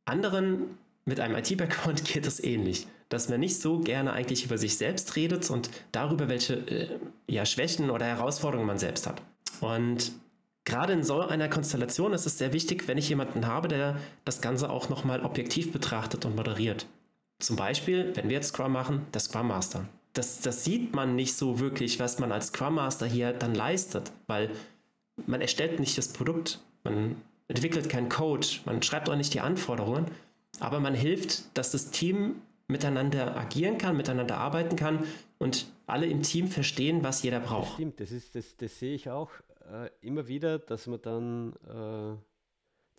anderen 0.06 0.78
mit 1.06 1.20
einem 1.20 1.36
IT-Background 1.36 2.06
geht 2.14 2.28
es 2.28 2.44
ähnlich, 2.44 2.88
dass 3.10 3.30
man 3.30 3.40
nicht 3.40 3.60
so 3.60 3.80
gerne 3.80 4.14
eigentlich 4.14 4.46
über 4.46 4.58
sich 4.58 4.78
selbst 4.78 5.16
redet 5.16 5.50
und 5.50 5.70
darüber, 5.92 6.30
welche 6.30 6.56
äh, 6.56 7.00
ja, 7.28 7.46
Schwächen 7.46 7.90
oder 7.90 8.06
Herausforderungen 8.06 8.68
man 8.68 8.78
selbst 8.78 9.08
hat. 9.08 9.22
Und 9.60 10.12
gerade 10.66 10.94
in 10.94 11.04
so 11.04 11.22
einer 11.22 11.50
Konstellation 11.50 12.14
ist 12.14 12.26
es 12.26 12.38
sehr 12.38 12.54
wichtig, 12.54 12.88
wenn 12.88 12.98
ich 12.98 13.10
jemanden 13.10 13.48
habe, 13.48 13.68
der 13.68 13.98
das 14.26 14.42
Ganze 14.42 14.70
auch 14.70 14.90
nochmal 14.90 15.26
objektiv 15.26 15.72
betrachtet 15.72 16.26
und 16.26 16.36
moderiert. 16.36 16.86
Zum 17.40 17.56
Beispiel, 17.56 18.12
wenn 18.16 18.30
wir 18.30 18.36
jetzt 18.36 18.50
Scrum 18.50 18.72
machen, 18.72 19.08
der 19.14 19.22
Scrum 19.22 19.48
Master 19.48 19.88
das, 20.14 20.42
das 20.42 20.64
sieht 20.64 20.94
man 20.94 21.16
nicht 21.16 21.36
so 21.36 21.60
wirklich, 21.60 22.00
was 22.00 22.20
man 22.20 22.32
als 22.32 22.48
Scrum 22.48 22.76
Master 22.76 23.06
hier 23.06 23.34
dann 23.34 23.56
leistet, 23.56 24.12
weil 24.28 24.52
man 25.26 25.42
erstellt 25.42 25.80
nicht 25.80 25.98
das 25.98 26.10
Produkt, 26.10 26.60
man 26.84 27.16
entwickelt 27.48 27.90
keinen 27.90 28.10
Code, 28.10 28.48
man 28.66 28.82
schreibt 28.82 29.10
auch 29.10 29.16
nicht 29.16 29.34
die 29.34 29.42
Anforderungen, 29.42 30.06
aber 30.60 30.80
man 30.80 30.96
hilft, 30.96 31.58
dass 31.58 31.72
das 31.72 31.92
Team 31.92 32.42
miteinander 32.68 33.36
agieren 33.38 33.78
kann, 33.78 33.98
miteinander 33.98 34.38
arbeiten 34.38 34.76
kann 34.76 35.06
und 35.38 35.68
alle 35.88 36.06
im 36.06 36.24
Team 36.24 36.48
verstehen, 36.48 37.04
was 37.04 37.24
jeder 37.24 37.40
braucht. 37.40 37.70
Das 37.70 37.74
stimmt, 37.76 38.00
das, 38.00 38.12
ist, 38.12 38.36
das, 38.36 38.58
das 38.58 38.80
sehe 38.80 38.96
ich 38.96 39.10
auch 39.10 39.30
äh, 39.72 39.90
immer 40.02 40.28
wieder, 40.28 40.60
dass 40.60 40.88
man 40.88 41.02
dann 41.02 41.54
äh, 41.68 42.18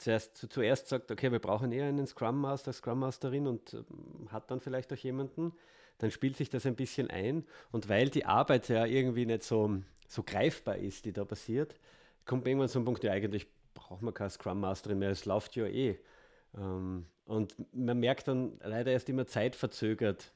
zuerst, 0.03 0.37
zu, 0.37 0.49
zuerst 0.49 0.89
sagt, 0.89 1.11
okay, 1.11 1.33
wir 1.33 1.39
brauchen 1.39 1.73
eher 1.73 1.87
einen 1.87 2.07
Scrum 2.07 2.41
Master, 2.41 2.73
Scrum 2.73 3.01
Masterin 3.01 3.47
und 3.47 3.75
äh, 3.75 3.83
hat 4.29 4.51
dann 4.51 4.61
vielleicht 4.61 4.93
auch 4.93 4.97
jemanden, 4.99 5.53
dann 5.99 6.11
spielt 6.11 6.37
sich 6.37 6.51
das 6.51 6.67
ein 6.67 6.77
bisschen 6.77 7.11
ein. 7.11 7.45
Und 7.71 7.89
weil 7.89 8.11
die 8.11 8.27
Arbeit 8.27 8.69
ja 8.69 8.87
irgendwie 8.87 9.27
nicht 9.27 9.43
so, 9.43 9.83
so 10.09 10.23
greifbar 10.23 10.77
ist, 10.77 11.05
die 11.05 11.13
da 11.13 11.25
passiert, 11.25 11.77
kommt 12.25 12.47
irgendwann 12.47 12.69
so 12.69 12.79
ein 12.79 12.85
Punkt, 12.85 13.05
ja, 13.05 13.13
eigentlich 13.13 13.47
braucht 13.75 14.03
man 14.03 14.15
keine 14.15 14.31
Scrum 14.31 14.61
Masterin 14.61 14.99
mehr, 14.99 15.11
es 15.11 15.25
läuft 15.25 15.57
ja 15.57 15.67
eh. 15.67 15.99
Ähm, 16.57 17.07
und 17.25 17.55
man 17.75 17.99
merkt 17.99 18.29
dann 18.29 18.59
leider 18.63 18.93
erst 18.93 19.09
immer 19.09 19.27
zeitverzögert, 19.27 20.33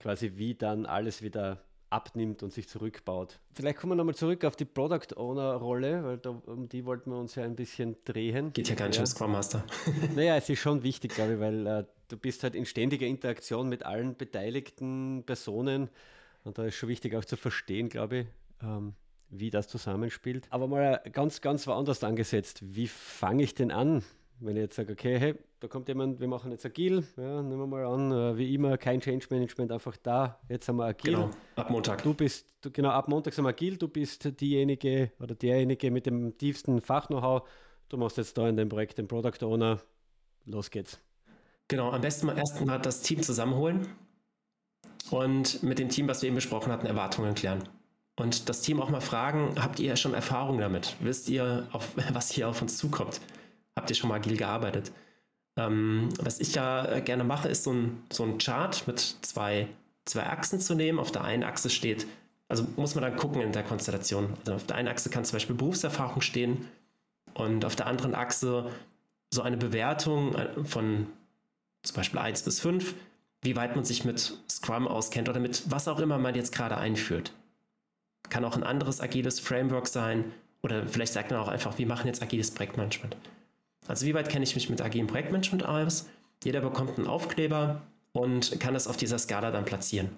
quasi 0.00 0.32
wie 0.36 0.54
dann 0.54 0.86
alles 0.86 1.22
wieder 1.22 1.62
abnimmt 1.90 2.42
und 2.42 2.52
sich 2.52 2.68
zurückbaut. 2.68 3.38
Vielleicht 3.54 3.78
kommen 3.78 3.92
wir 3.92 3.96
nochmal 3.96 4.14
zurück 4.14 4.44
auf 4.44 4.56
die 4.56 4.64
Product 4.64 5.16
Owner 5.16 5.54
Rolle, 5.54 6.04
weil 6.04 6.18
da, 6.18 6.30
um 6.30 6.68
die 6.68 6.84
wollten 6.84 7.10
wir 7.10 7.18
uns 7.18 7.34
ja 7.34 7.44
ein 7.44 7.56
bisschen 7.56 7.96
drehen. 8.04 8.52
Geht 8.52 8.68
ja 8.68 8.74
gar 8.74 8.88
nicht 8.88 8.96
ja. 8.96 9.02
um 9.02 9.06
Scrum 9.06 9.32
Master. 9.32 9.64
naja, 10.14 10.36
es 10.36 10.48
ist 10.48 10.58
schon 10.58 10.82
wichtig, 10.82 11.14
glaube 11.14 11.34
ich, 11.34 11.40
weil 11.40 11.66
äh, 11.66 11.84
du 12.08 12.16
bist 12.16 12.42
halt 12.42 12.54
in 12.54 12.66
ständiger 12.66 13.06
Interaktion 13.06 13.68
mit 13.68 13.84
allen 13.84 14.16
beteiligten 14.16 15.22
Personen 15.24 15.88
und 16.44 16.58
da 16.58 16.64
ist 16.64 16.76
schon 16.76 16.88
wichtig 16.88 17.14
auch 17.16 17.24
zu 17.24 17.36
verstehen, 17.36 17.88
glaube 17.88 18.18
ich, 18.18 18.26
ähm, 18.62 18.94
wie 19.30 19.50
das 19.50 19.66
zusammenspielt. 19.68 20.46
Aber 20.50 20.68
mal 20.68 21.02
ganz, 21.12 21.40
ganz 21.40 21.66
woanders 21.66 22.04
angesetzt. 22.04 22.60
Wie 22.62 22.86
fange 22.86 23.42
ich 23.42 23.54
denn 23.54 23.72
an, 23.72 24.04
wenn 24.40 24.56
ich 24.56 24.62
jetzt 24.62 24.76
sage, 24.76 24.92
okay, 24.92 25.18
hey, 25.18 25.34
da 25.60 25.68
kommt 25.68 25.88
jemand, 25.88 26.20
wir 26.20 26.28
machen 26.28 26.50
jetzt 26.50 26.66
agil, 26.66 27.04
ja, 27.16 27.42
nehmen 27.42 27.58
wir 27.58 27.66
mal 27.66 27.86
an, 27.86 28.12
äh, 28.12 28.36
wie 28.36 28.54
immer, 28.54 28.76
kein 28.76 29.00
Change 29.00 29.26
Management, 29.30 29.72
einfach 29.72 29.96
da, 29.96 30.38
jetzt 30.48 30.68
haben 30.68 30.76
wir 30.76 30.84
agil. 30.84 31.14
Genau, 31.14 31.30
ab 31.54 31.70
Montag. 31.70 32.02
Du 32.02 32.14
bist, 32.14 32.46
du, 32.60 32.70
genau, 32.70 32.90
ab 32.90 33.08
Montag 33.08 33.32
sind 33.32 33.44
wir 33.44 33.50
agil, 33.50 33.76
du 33.76 33.88
bist 33.88 34.40
diejenige 34.40 35.12
oder 35.20 35.34
derjenige 35.34 35.90
mit 35.90 36.06
dem 36.06 36.36
tiefsten 36.36 36.80
Fach-Know-how, 36.80 37.48
du 37.88 37.96
machst 37.96 38.18
jetzt 38.18 38.36
da 38.36 38.48
in 38.48 38.56
dem 38.56 38.68
Projekt 38.68 38.98
den 38.98 39.08
Product 39.08 39.42
Owner, 39.42 39.80
los 40.44 40.70
geht's. 40.70 41.00
Genau, 41.68 41.90
am 41.90 42.00
besten 42.00 42.26
mal 42.26 42.36
erst 42.36 42.64
mal 42.64 42.78
das 42.78 43.02
Team 43.02 43.22
zusammenholen 43.22 43.88
und 45.10 45.62
mit 45.62 45.78
dem 45.78 45.88
Team, 45.88 46.08
was 46.08 46.22
wir 46.22 46.28
eben 46.28 46.36
besprochen 46.36 46.70
hatten, 46.70 46.86
Erwartungen 46.86 47.34
klären. 47.34 47.68
und 48.18 48.48
das 48.48 48.62
Team 48.62 48.80
auch 48.80 48.90
mal 48.90 49.00
fragen, 49.00 49.54
habt 49.58 49.78
ihr 49.80 49.96
schon 49.96 50.14
Erfahrung 50.14 50.58
damit? 50.58 50.96
Wisst 51.00 51.28
ihr, 51.28 51.66
auf, 51.72 51.88
was 52.12 52.30
hier 52.30 52.48
auf 52.48 52.60
uns 52.60 52.76
zukommt? 52.76 53.20
Habt 53.76 53.90
ihr 53.90 53.96
schon 53.96 54.08
mal 54.08 54.16
agil 54.16 54.36
gearbeitet? 54.36 54.90
Ähm, 55.56 56.08
was 56.18 56.40
ich 56.40 56.52
da 56.52 57.00
gerne 57.00 57.24
mache, 57.24 57.48
ist 57.48 57.64
so 57.64 57.72
ein, 57.72 58.02
so 58.10 58.24
ein 58.24 58.38
Chart 58.38 58.86
mit 58.86 59.00
zwei, 59.00 59.68
zwei 60.04 60.24
Achsen 60.26 60.60
zu 60.60 60.74
nehmen. 60.74 60.98
Auf 60.98 61.12
der 61.12 61.24
einen 61.24 61.44
Achse 61.44 61.70
steht, 61.70 62.06
also 62.48 62.66
muss 62.76 62.94
man 62.94 63.02
dann 63.02 63.16
gucken 63.16 63.42
in 63.42 63.52
der 63.52 63.62
Konstellation. 63.62 64.34
Also 64.40 64.54
auf 64.54 64.66
der 64.66 64.76
einen 64.76 64.88
Achse 64.88 65.10
kann 65.10 65.24
zum 65.24 65.36
Beispiel 65.36 65.56
Berufserfahrung 65.56 66.20
stehen 66.20 66.68
und 67.34 67.64
auf 67.64 67.76
der 67.76 67.86
anderen 67.86 68.14
Achse 68.14 68.70
so 69.30 69.42
eine 69.42 69.56
Bewertung 69.56 70.34
äh, 70.34 70.64
von 70.64 71.06
zum 71.82 71.96
Beispiel 71.96 72.18
1 72.18 72.42
bis 72.42 72.60
5, 72.60 72.94
wie 73.42 73.56
weit 73.56 73.76
man 73.76 73.84
sich 73.84 74.04
mit 74.04 74.38
Scrum 74.50 74.88
auskennt 74.88 75.28
oder 75.28 75.40
mit 75.40 75.70
was 75.70 75.88
auch 75.88 76.00
immer 76.00 76.18
man 76.18 76.34
jetzt 76.34 76.52
gerade 76.52 76.76
einführt. 76.76 77.32
Kann 78.28 78.44
auch 78.44 78.56
ein 78.56 78.64
anderes 78.64 79.00
agiles 79.00 79.38
Framework 79.38 79.86
sein 79.86 80.24
oder 80.62 80.86
vielleicht 80.86 81.12
sagt 81.12 81.30
man 81.30 81.40
auch 81.40 81.48
einfach, 81.48 81.78
wir 81.78 81.86
machen 81.86 82.06
jetzt 82.08 82.22
agiles 82.22 82.50
Projektmanagement. 82.50 83.16
Also 83.88 84.06
wie 84.06 84.14
weit 84.14 84.28
kenne 84.28 84.44
ich 84.44 84.54
mich 84.54 84.68
mit 84.68 84.80
agilem 84.80 85.06
Projektmanagement 85.06 85.64
aus? 85.64 86.08
Jeder 86.44 86.60
bekommt 86.60 86.98
einen 86.98 87.06
Aufkleber 87.06 87.82
und 88.12 88.58
kann 88.60 88.74
das 88.74 88.86
auf 88.86 88.96
dieser 88.96 89.18
Skala 89.18 89.50
dann 89.50 89.64
platzieren. 89.64 90.10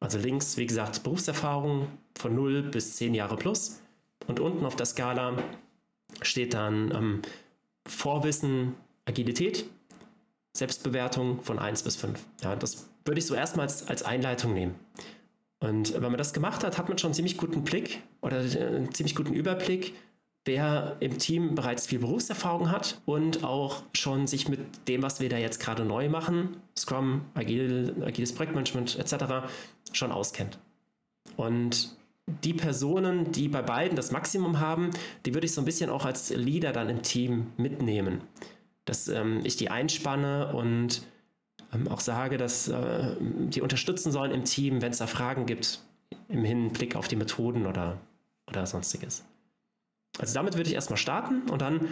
Also 0.00 0.18
links, 0.18 0.56
wie 0.56 0.66
gesagt, 0.66 1.02
Berufserfahrung 1.02 1.88
von 2.18 2.34
0 2.34 2.62
bis 2.62 2.96
10 2.96 3.14
Jahre 3.14 3.36
plus. 3.36 3.80
Und 4.26 4.40
unten 4.40 4.64
auf 4.64 4.76
der 4.76 4.86
Skala 4.86 5.36
steht 6.22 6.54
dann 6.54 6.90
ähm, 6.94 7.22
Vorwissen, 7.86 8.74
Agilität, 9.04 9.66
Selbstbewertung 10.52 11.42
von 11.42 11.58
1 11.58 11.82
bis 11.82 11.96
5. 11.96 12.24
Ja, 12.42 12.56
das 12.56 12.88
würde 13.04 13.18
ich 13.18 13.26
so 13.26 13.34
erstmal 13.34 13.66
als, 13.66 13.86
als 13.88 14.02
Einleitung 14.02 14.54
nehmen. 14.54 14.74
Und 15.60 15.92
wenn 15.94 16.02
man 16.02 16.16
das 16.16 16.32
gemacht 16.32 16.64
hat, 16.64 16.78
hat 16.78 16.88
man 16.88 16.96
schon 16.96 17.08
einen 17.08 17.14
ziemlich 17.14 17.36
guten 17.36 17.62
Blick 17.64 18.02
oder 18.22 18.42
äh, 18.42 18.76
einen 18.76 18.94
ziemlich 18.94 19.14
guten 19.14 19.34
Überblick, 19.34 19.94
wer 20.50 20.96
im 20.98 21.16
Team 21.18 21.54
bereits 21.54 21.86
viel 21.86 22.00
Berufserfahrung 22.00 22.72
hat 22.72 23.00
und 23.06 23.44
auch 23.44 23.84
schon 23.94 24.26
sich 24.26 24.48
mit 24.48 24.88
dem, 24.88 25.00
was 25.00 25.20
wir 25.20 25.28
da 25.28 25.38
jetzt 25.38 25.60
gerade 25.60 25.84
neu 25.84 26.08
machen, 26.08 26.56
Scrum, 26.76 27.22
Agil, 27.34 27.94
agiles 28.04 28.34
Projektmanagement 28.34 28.98
etc., 28.98 29.48
schon 29.92 30.10
auskennt. 30.10 30.58
Und 31.36 31.96
die 32.42 32.52
Personen, 32.52 33.30
die 33.30 33.46
bei 33.46 33.62
beiden 33.62 33.94
das 33.94 34.10
Maximum 34.10 34.58
haben, 34.58 34.90
die 35.24 35.34
würde 35.34 35.46
ich 35.46 35.54
so 35.54 35.60
ein 35.60 35.64
bisschen 35.64 35.88
auch 35.88 36.04
als 36.04 36.30
Leader 36.30 36.72
dann 36.72 36.88
im 36.88 37.02
Team 37.02 37.52
mitnehmen. 37.56 38.20
Dass 38.86 39.06
ähm, 39.06 39.42
ich 39.44 39.56
die 39.56 39.70
einspanne 39.70 40.52
und 40.52 41.02
ähm, 41.72 41.86
auch 41.86 42.00
sage, 42.00 42.38
dass 42.38 42.66
äh, 42.66 43.14
die 43.20 43.62
unterstützen 43.62 44.10
sollen 44.10 44.32
im 44.32 44.44
Team, 44.44 44.82
wenn 44.82 44.90
es 44.90 44.98
da 44.98 45.06
Fragen 45.06 45.46
gibt, 45.46 45.80
im 46.28 46.44
Hinblick 46.44 46.96
auf 46.96 47.06
die 47.06 47.16
Methoden 47.16 47.66
oder, 47.66 47.98
oder 48.48 48.66
sonstiges. 48.66 49.24
Also 50.20 50.34
damit 50.34 50.54
würde 50.54 50.68
ich 50.68 50.74
erstmal 50.74 50.98
starten 50.98 51.48
und 51.50 51.62
dann 51.62 51.88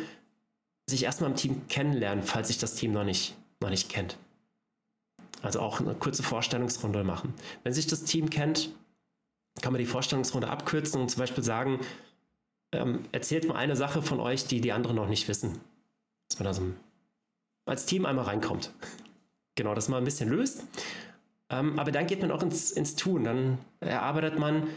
sich 0.87 1.05
erstmal 1.05 1.31
im 1.31 1.37
Team 1.37 1.67
kennenlernen, 1.69 2.23
falls 2.23 2.49
sich 2.49 2.59
das 2.59 2.75
Team 2.75 2.93
noch 2.93 3.05
nicht, 3.05 3.37
noch 3.61 3.71
nicht 3.71 3.89
kennt. 3.89 4.19
Also 5.43 5.61
auch 5.61 5.81
eine 5.81 5.95
kurze 5.95 6.23
Vorstellungsrunde 6.23 7.05
machen. 7.05 7.33
Wenn 7.63 7.73
sich 7.73 7.87
das 7.87 8.05
Team 8.05 8.29
kennt, 8.29 8.71
kann 9.63 9.73
man 9.73 9.81
die 9.81 9.87
Vorstellungsrunde 9.87 10.49
abkürzen 10.49 11.01
und 11.01 11.09
zum 11.09 11.21
Beispiel 11.21 11.43
sagen, 11.43 11.81
ähm, 12.73 13.05
erzählt 13.13 13.49
mal 13.49 13.55
eine 13.55 13.77
Sache 13.77 14.03
von 14.03 14.21
euch, 14.21 14.47
die 14.47 14.61
die 14.61 14.73
anderen 14.73 14.97
noch 14.97 15.09
nicht 15.09 15.27
wissen. 15.29 15.59
Dass 16.29 16.39
man 16.39 16.45
da 16.45 16.55
so 16.55 16.63
als 17.65 17.87
Team 17.87 18.07
einmal 18.07 18.27
reinkommt. 18.27 18.73
Genau, 19.55 19.75
das 19.75 19.89
mal 19.89 19.99
ein 19.99 20.05
bisschen 20.05 20.29
löst. 20.29 20.63
Ähm, 21.51 21.81
aber 21.81 21.91
dann 21.91 22.07
geht 22.07 22.21
man 22.21 22.31
auch 22.31 22.45
ins, 22.45 22.71
ins 22.71 22.95
Tun. 22.95 23.25
Dann 23.25 23.59
erarbeitet 23.81 24.39
man, 24.39 24.69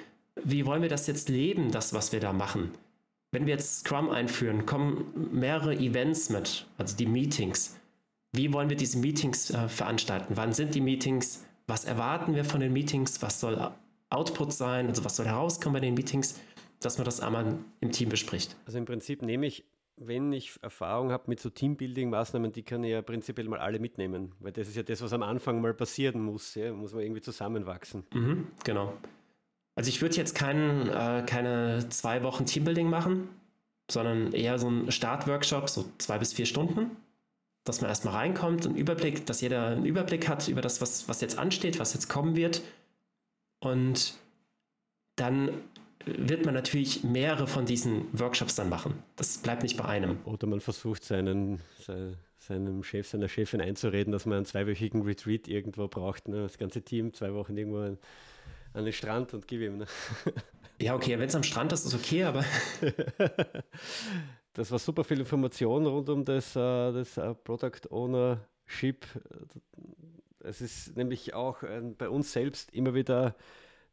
wie 0.44 0.66
wollen 0.66 0.82
wir 0.82 0.90
das 0.90 1.06
jetzt 1.06 1.30
leben, 1.30 1.72
das, 1.72 1.94
was 1.94 2.12
wir 2.12 2.20
da 2.20 2.34
machen. 2.34 2.72
Wenn 3.32 3.46
wir 3.46 3.54
jetzt 3.54 3.80
Scrum 3.80 4.10
einführen, 4.10 4.66
kommen 4.66 5.30
mehrere 5.32 5.74
Events 5.74 6.30
mit, 6.30 6.68
also 6.78 6.98
die 6.98 7.06
Meetings. 7.06 7.80
Wie 8.34 8.52
wollen 8.52 8.70
wir 8.70 8.76
diese 8.76 8.98
Meetings 8.98 9.52
äh, 9.52 9.70
veranstalten? 9.70 10.34
Wann 10.36 10.52
sind 10.52 10.76
die 10.76 10.82
Meetings? 10.82 11.46
Was 11.66 11.86
erwarten 11.86 12.36
wir 12.36 12.44
von 12.44 12.60
den 12.60 12.74
Meetings? 12.74 13.22
Was 13.22 13.40
soll 13.40 13.72
Output 14.10 14.52
sein? 14.52 14.88
Also 14.88 15.06
was 15.06 15.16
soll 15.16 15.28
herauskommen 15.28 15.74
bei 15.74 15.80
den 15.80 15.94
Meetings? 15.94 16.42
Dass 16.82 16.98
man 16.98 17.06
das 17.06 17.22
einmal 17.22 17.58
im 17.80 17.92
Team 17.92 18.10
bespricht. 18.10 18.58
Also 18.66 18.78
im 18.78 18.86
Prinzip 18.86 19.22
nehme 19.22 19.46
ich, 19.46 19.64
wenn 19.96 20.34
ich 20.34 20.60
Erfahrung 20.62 21.12
habe 21.12 21.26
mit 21.28 21.40
so 21.40 21.50
Teambuilding-Maßnahmen, 21.50 22.52
die 22.52 22.64
kann 22.64 22.84
ich 22.84 22.92
ja 22.92 23.02
prinzipiell 23.02 23.48
mal 23.48 23.60
alle 23.60 23.80
mitnehmen. 23.80 24.34
Weil 24.40 24.52
das 24.52 24.68
ist 24.68 24.76
ja 24.76 24.84
das, 24.84 25.02
was 25.02 25.14
am 25.14 25.24
Anfang 25.24 25.62
mal 25.62 25.74
passieren 25.74 26.22
muss. 26.22 26.56
Ja? 26.56 26.74
Muss 26.74 26.94
man 26.94 27.04
irgendwie 27.04 27.22
zusammenwachsen. 27.22 28.04
Mhm, 28.14 28.48
genau. 28.66 28.94
Also 29.76 29.90
ich 29.90 30.02
würde 30.02 30.16
jetzt 30.16 30.36
kein, 30.36 30.90
äh, 30.90 31.24
keine 31.26 31.88
zwei 31.90 32.24
Wochen 32.24 32.46
Teambuilding 32.46 32.90
machen, 32.90 33.30
sondern 33.90 34.34
eher 34.34 34.60
so 34.60 34.70
ein 34.70 34.92
Startworkshop, 34.92 35.70
so 35.70 35.86
zwei 35.98 36.18
bis 36.18 36.34
vier 36.34 36.46
Stunden, 36.46 36.92
dass 37.64 37.82
man 37.82 37.90
erstmal 37.90 38.16
reinkommt, 38.16 38.66
einen 38.66 38.76
Überblick, 38.76 39.26
dass 39.26 39.42
jeder 39.42 39.68
einen 39.68 39.86
Überblick 39.86 40.28
hat 40.28 40.48
über 40.48 40.62
das, 40.62 40.82
was, 40.82 41.08
was 41.08 41.22
jetzt 41.22 41.38
ansteht, 41.38 41.80
was 41.80 41.94
jetzt 41.94 42.10
kommen 42.10 42.36
wird. 42.36 42.62
Und 43.60 44.16
dann 45.16 45.52
wird 46.06 46.46
man 46.46 46.54
natürlich 46.54 47.04
mehrere 47.04 47.48
von 47.48 47.66
diesen 47.66 48.08
Workshops 48.18 48.56
dann 48.56 48.70
machen. 48.70 48.96
Das 49.16 49.38
bleibt 49.38 49.64
nicht 49.64 49.78
bei 49.78 49.86
einem. 49.86 50.18
Oder 50.26 50.48
man 50.48 50.60
versucht 50.60 51.04
seinen, 51.04 51.60
seinem 52.40 52.84
Chef, 52.84 53.08
seiner 53.08 53.30
Chefin 53.30 53.62
einzureden, 53.62 54.12
dass 54.12 54.26
man 54.26 54.38
einen 54.38 54.46
zweiwöchigen 54.46 55.04
Retreat 55.04 55.48
irgendwo 55.48 55.88
braucht. 55.88 56.28
Ne? 56.28 56.42
Das 56.42 56.58
ganze 56.58 56.82
Team 56.82 57.14
zwei 57.14 57.34
Wochen 57.34 57.56
irgendwo 57.56 57.98
an 58.74 58.86
den 58.86 58.94
Strand 58.94 59.34
und 59.34 59.48
gib 59.48 59.62
ihm. 59.62 59.78
Ne? 59.78 59.86
Ja, 60.80 60.96
okay, 60.96 61.20
wenn 61.20 61.28
es 61.28 61.36
am 61.36 61.44
Strand 61.44 61.72
ist, 61.74 61.86
ist 61.86 61.94
okay, 61.94 62.24
aber. 62.24 62.44
das 64.54 64.72
war 64.72 64.80
super 64.80 65.04
viel 65.04 65.20
Information 65.20 65.86
rund 65.86 66.10
um 66.10 66.26
das, 66.26 66.56
uh, 66.56 66.92
das 66.92 67.20
uh, 67.20 67.36
Product 67.36 67.92
Ownership. 67.92 69.06
Es 70.40 70.60
ist 70.60 70.98
nämlich 70.98 71.36
auch 71.36 71.62
uh, 71.62 71.94
bei 71.96 72.10
uns 72.10 72.34
selbst 72.34 72.74
immer 72.74 72.96
wieder 72.96 73.36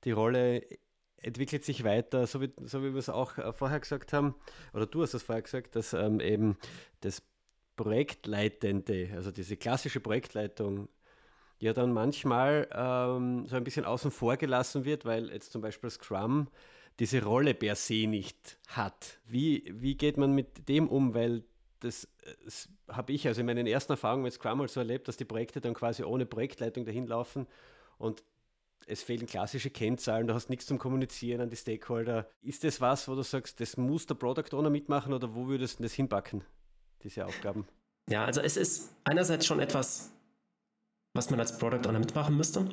die 0.04 0.12
Rolle 0.12 0.62
entwickelt 1.20 1.64
sich 1.64 1.84
weiter, 1.84 2.26
so 2.26 2.40
wie, 2.40 2.52
so 2.64 2.82
wie 2.82 2.92
wir 2.92 2.98
es 2.98 3.08
auch 3.08 3.36
äh, 3.38 3.52
vorher 3.52 3.80
gesagt 3.80 4.12
haben, 4.12 4.34
oder 4.72 4.86
du 4.86 5.02
hast 5.02 5.14
es 5.14 5.22
vorher 5.22 5.42
gesagt, 5.42 5.76
dass 5.76 5.92
ähm, 5.92 6.20
eben 6.20 6.56
das 7.00 7.22
Projektleitende, 7.76 9.10
also 9.14 9.30
diese 9.30 9.56
klassische 9.56 10.00
Projektleitung 10.00 10.88
ja 11.60 11.72
dann 11.72 11.92
manchmal 11.92 12.68
ähm, 12.72 13.46
so 13.46 13.56
ein 13.56 13.64
bisschen 13.64 13.84
außen 13.84 14.10
vor 14.10 14.36
gelassen 14.36 14.84
wird, 14.84 15.04
weil 15.04 15.30
jetzt 15.30 15.52
zum 15.52 15.62
Beispiel 15.62 15.90
Scrum 15.90 16.48
diese 16.98 17.22
Rolle 17.22 17.54
per 17.54 17.76
se 17.76 18.06
nicht 18.06 18.58
hat. 18.68 19.18
Wie, 19.24 19.64
wie 19.74 19.96
geht 19.96 20.16
man 20.16 20.32
mit 20.32 20.68
dem 20.68 20.88
um? 20.88 21.14
Weil 21.14 21.44
das, 21.80 22.08
das 22.44 22.68
habe 22.88 23.12
ich 23.12 23.26
also 23.26 23.40
in 23.40 23.46
meinen 23.46 23.66
ersten 23.66 23.92
Erfahrungen 23.92 24.24
mit 24.24 24.32
Scrum 24.32 24.58
mal 24.58 24.68
so 24.68 24.80
erlebt, 24.80 25.08
dass 25.08 25.16
die 25.16 25.24
Projekte 25.24 25.60
dann 25.60 25.74
quasi 25.74 26.02
ohne 26.02 26.26
Projektleitung 26.26 26.84
dahin 26.84 27.06
laufen 27.06 27.46
und 27.98 28.24
es 28.86 29.02
fehlen 29.02 29.26
klassische 29.26 29.70
Kennzahlen, 29.70 30.26
du 30.26 30.34
hast 30.34 30.48
nichts 30.48 30.66
zum 30.66 30.78
Kommunizieren 30.78 31.42
an 31.42 31.50
die 31.50 31.56
Stakeholder. 31.56 32.26
Ist 32.40 32.64
das 32.64 32.80
was, 32.80 33.06
wo 33.06 33.14
du 33.14 33.22
sagst, 33.22 33.60
das 33.60 33.76
muss 33.76 34.06
der 34.06 34.14
Product 34.14 34.52
Owner 34.52 34.70
mitmachen 34.70 35.12
oder 35.12 35.34
wo 35.34 35.46
würdest 35.46 35.78
du 35.78 35.82
das 35.82 35.92
hinpacken, 35.92 36.42
diese 37.02 37.26
Aufgaben? 37.26 37.66
Ja, 38.08 38.24
also 38.24 38.40
es 38.40 38.56
ist 38.56 38.94
einerseits 39.04 39.44
schon 39.44 39.60
etwas 39.60 40.10
was 41.14 41.30
man 41.30 41.40
als 41.40 41.58
Product 41.58 41.88
Owner 41.88 41.98
mitmachen 41.98 42.36
müsste. 42.36 42.68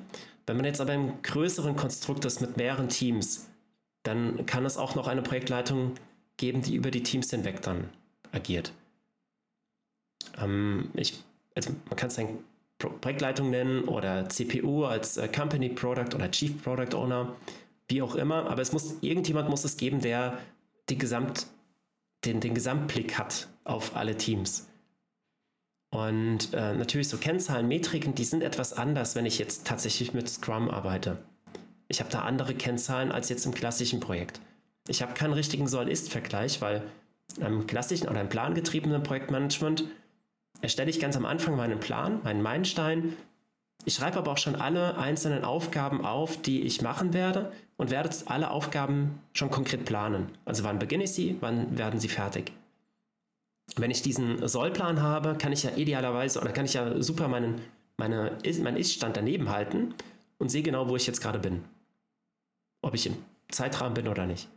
Wenn 0.46 0.58
man 0.58 0.66
jetzt 0.66 0.82
aber 0.82 0.94
im 0.94 1.22
größeren 1.22 1.76
Konstrukt 1.76 2.26
ist 2.26 2.42
mit 2.42 2.58
mehreren 2.58 2.90
Teams, 2.90 3.50
dann 4.04 4.46
kann 4.46 4.66
es 4.66 4.78
auch 4.78 4.96
noch 4.96 5.08
eine 5.08 5.22
Projektleitung 5.22 5.94
geben, 6.38 6.62
die 6.62 6.76
über 6.76 6.92
die 6.92 7.04
Teams 7.04 7.30
hinweg 7.30 7.62
dann 7.62 7.90
agiert. 8.32 8.72
Ähm, 10.38 10.90
ich, 10.94 11.24
also 11.56 11.72
man 11.88 11.96
kann 11.96 12.10
es 12.10 12.16
dann 12.16 12.40
Projektleitung 12.78 13.50
nennen 13.50 13.86
oder 13.86 14.28
CPU 14.30 14.86
als 14.86 15.18
äh, 15.18 15.28
Company 15.28 15.70
Product 15.70 16.14
oder 16.14 16.30
Chief 16.30 16.62
Product 16.62 16.96
Owner, 16.96 17.36
wie 17.88 18.02
auch 18.02 18.16
immer, 18.16 18.50
aber 18.50 18.62
es 18.62 18.74
muss, 18.74 18.98
irgendjemand 19.02 19.50
muss 19.50 19.64
es 19.64 19.78
geben, 19.78 20.02
der 20.02 20.40
die 20.90 20.98
Gesamt, 20.98 21.48
den, 22.26 22.42
den 22.42 22.54
Gesamtblick 22.54 23.18
hat 23.18 23.48
auf 23.64 23.96
alle 23.96 24.18
Teams. 24.18 24.68
Und 25.96 26.54
äh, 26.54 26.74
natürlich 26.74 27.08
so 27.08 27.16
Kennzahlen, 27.16 27.70
Metriken, 27.70 28.16
die 28.16 28.26
sind 28.26 28.44
etwas 28.44 28.74
anders, 28.74 29.16
wenn 29.16 29.26
ich 29.26 29.40
jetzt 29.40 29.66
tatsächlich 29.66 30.14
mit 30.14 30.28
Scrum 30.28 30.70
arbeite. 30.70 31.20
Ich 31.88 32.02
habe 32.02 32.10
da 32.10 32.24
andere 32.24 32.54
Kennzahlen 32.54 33.14
als 33.14 33.30
jetzt 33.30 33.46
im 33.46 33.54
klassischen 33.54 34.02
Projekt. 34.02 34.42
Ich 34.90 35.02
habe 35.02 35.14
keinen 35.14 35.32
richtigen 35.32 35.70
Soll-Ist-Vergleich, 35.70 36.60
weil 36.60 36.84
im 37.40 37.66
klassischen 37.66 38.10
oder 38.10 38.20
im 38.20 38.28
plangetriebenen 38.28 39.04
Projektmanagement 39.04 39.86
erstelle 40.60 40.90
ich 40.90 41.00
ganz 41.00 41.16
am 41.16 41.26
Anfang 41.26 41.56
meinen 41.56 41.80
Plan, 41.80 42.20
meinen 42.24 42.42
Meilenstein. 42.42 43.14
Ich 43.86 43.94
schreibe 43.94 44.18
aber 44.18 44.34
auch 44.34 44.38
schon 44.38 44.58
alle 44.58 44.98
einzelnen 44.98 45.46
Aufgaben 45.46 46.04
auf, 46.04 46.42
die 46.42 46.64
ich 46.64 46.82
machen 46.82 47.14
werde 47.14 47.54
und 47.78 47.90
werde 47.90 48.10
alle 48.26 48.52
Aufgaben 48.52 49.22
schon 49.32 49.50
konkret 49.50 49.86
planen. 49.86 50.28
Also 50.44 50.66
wann 50.66 50.78
beginne 50.78 51.06
ich 51.06 51.14
sie, 51.14 51.38
wann 51.40 51.78
werden 51.78 52.02
sie 52.02 52.10
fertig 52.10 52.52
wenn 53.76 53.92
ich 53.92 54.02
diesen 54.02 54.48
Sollplan 54.48 55.02
habe, 55.02 55.38
kann 55.38 55.52
ich 55.52 55.64
ja 55.64 55.72
idealerweise 55.76 56.40
oder 56.40 56.52
kann 56.52 56.66
ich 56.66 56.74
ja 56.74 57.02
super 57.02 57.28
meinen, 57.28 57.62
meine, 57.98 58.38
meinen 58.62 58.78
Ist-Stand 58.78 59.18
daneben 59.18 59.50
halten 59.50 59.94
und 60.38 60.50
sehe 60.50 60.64
genau, 60.64 60.88
wo 60.88 60.96
ich 60.96 61.08
jetzt 61.08 61.22
gerade 61.22 61.40
bin. 61.40 61.64
Ob 62.82 62.94
ich 62.94 63.08
im 63.08 63.16
Zeitrahmen 63.50 63.94
bin 63.94 64.08
oder 64.08 64.26
nicht. 64.26 64.48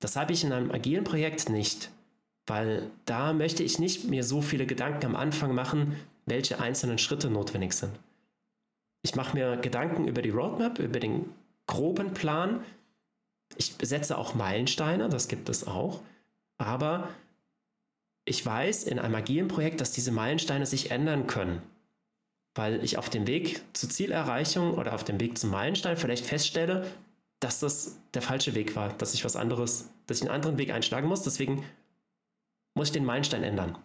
Das 0.00 0.16
habe 0.16 0.32
ich 0.32 0.44
in 0.44 0.52
einem 0.52 0.70
agilen 0.70 1.04
Projekt 1.04 1.48
nicht, 1.48 1.90
weil 2.46 2.90
da 3.04 3.32
möchte 3.32 3.62
ich 3.62 3.78
nicht 3.78 4.08
mir 4.08 4.22
so 4.22 4.40
viele 4.40 4.66
Gedanken 4.66 5.06
am 5.06 5.16
Anfang 5.16 5.54
machen, 5.54 5.96
welche 6.26 6.60
einzelnen 6.60 6.98
Schritte 6.98 7.30
notwendig 7.30 7.72
sind. 7.72 7.92
Ich 9.02 9.14
mache 9.14 9.36
mir 9.36 9.56
Gedanken 9.56 10.06
über 10.06 10.22
die 10.22 10.30
Roadmap, 10.30 10.78
über 10.78 11.00
den 11.00 11.26
groben 11.66 12.14
Plan. 12.14 12.62
Ich 13.56 13.74
setze 13.82 14.18
auch 14.18 14.34
Meilensteine, 14.34 15.08
das 15.08 15.28
gibt 15.28 15.48
es 15.48 15.66
auch. 15.66 16.00
Aber 16.58 17.08
ich 18.28 18.44
weiß 18.44 18.84
in 18.84 18.98
einem 18.98 19.14
agilen 19.14 19.48
Projekt, 19.48 19.80
dass 19.80 19.92
diese 19.92 20.12
Meilensteine 20.12 20.66
sich 20.66 20.90
ändern 20.90 21.26
können. 21.26 21.62
Weil 22.54 22.82
ich 22.84 22.98
auf 22.98 23.08
dem 23.08 23.26
Weg 23.26 23.62
zur 23.72 23.88
Zielerreichung 23.88 24.74
oder 24.74 24.94
auf 24.94 25.04
dem 25.04 25.20
Weg 25.20 25.38
zum 25.38 25.50
Meilenstein 25.50 25.96
vielleicht 25.96 26.26
feststelle, 26.26 26.86
dass 27.40 27.60
das 27.60 27.98
der 28.14 28.22
falsche 28.22 28.54
Weg 28.54 28.74
war, 28.76 28.92
dass 28.94 29.14
ich 29.14 29.24
was 29.24 29.36
anderes, 29.36 29.90
dass 30.06 30.18
ich 30.18 30.24
einen 30.24 30.34
anderen 30.34 30.58
Weg 30.58 30.72
einschlagen 30.72 31.08
muss. 31.08 31.22
Deswegen 31.22 31.64
muss 32.74 32.88
ich 32.88 32.92
den 32.92 33.04
Meilenstein 33.04 33.44
ändern. 33.44 33.78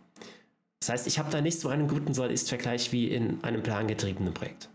Das 0.80 0.90
heißt, 0.90 1.08
ich 1.08 1.20
habe 1.20 1.32
da 1.32 1.40
nicht 1.40 1.60
so 1.60 1.70
einen 1.70 1.88
guten 1.88 2.14
Soll-Ist-Vergleich 2.14 2.92
wie 2.92 3.08
in 3.10 3.44
einem 3.44 3.64
plangetriebenen 3.64 4.34
Projekt. 4.34 4.70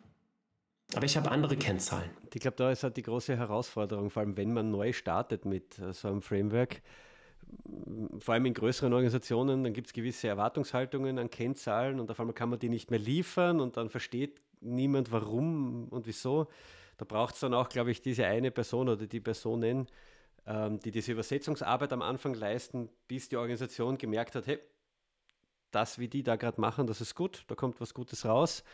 Aber 0.95 1.05
ich 1.05 1.17
habe 1.17 1.31
andere 1.31 1.57
Kennzahlen. 1.57 2.09
Ich 2.33 2.41
glaube, 2.41 2.57
da 2.57 2.71
ist 2.71 2.83
halt 2.83 2.97
die 2.97 3.03
große 3.03 3.37
Herausforderung, 3.37 4.09
vor 4.09 4.21
allem 4.23 4.37
wenn 4.37 4.55
man 4.55 4.71
neu 4.71 4.93
startet 4.93 5.45
mit 5.45 5.79
äh, 5.79 5.93
so 5.93 6.09
einem 6.09 6.23
Framework. 6.23 6.81
Vor 8.19 8.35
allem 8.35 8.47
in 8.47 8.55
größeren 8.55 8.93
Organisationen, 8.93 9.65
dann 9.65 9.73
gibt 9.73 9.89
es 9.89 9.93
gewisse 9.93 10.29
Erwartungshaltungen 10.29 11.19
an 11.19 11.31
Kennzahlen 11.31 12.01
und 12.01 12.11
auf 12.11 12.21
einmal 12.21 12.35
kann 12.35 12.51
man 12.51 12.59
die 12.59 12.69
nicht 12.69 12.91
mehr 12.91 12.99
liefern 12.99 13.61
und 13.61 13.77
dann 13.77 13.89
versteht 13.89 14.41
niemand, 14.61 15.13
warum 15.13 15.89
und 15.89 16.07
wieso. 16.07 16.49
Da 16.97 17.05
braucht 17.05 17.35
es 17.35 17.41
dann 17.41 17.55
auch, 17.55 17.69
glaube 17.69 17.91
ich, 17.91 18.03
diese 18.03 18.27
eine 18.27 18.51
Person 18.51 18.89
oder 18.89 19.07
die 19.07 19.21
Personen, 19.21 19.87
ähm, 20.47 20.81
die 20.81 20.91
diese 20.91 21.13
Übersetzungsarbeit 21.13 21.93
am 21.93 22.03
Anfang 22.03 22.35
leisten, 22.35 22.89
bis 23.07 23.29
die 23.29 23.37
Organisation 23.37 23.99
gemerkt 23.99 24.35
hat, 24.35 24.47
hey, 24.47 24.59
das, 25.71 25.99
wie 25.99 26.09
die 26.09 26.23
da 26.23 26.37
gerade 26.37 26.61
machen, 26.61 26.87
das 26.87 27.01
ist 27.01 27.15
gut, 27.15 27.45
da 27.49 27.55
kommt 27.55 27.81
was 27.81 27.95
Gutes 27.95 28.25
raus. 28.25 28.65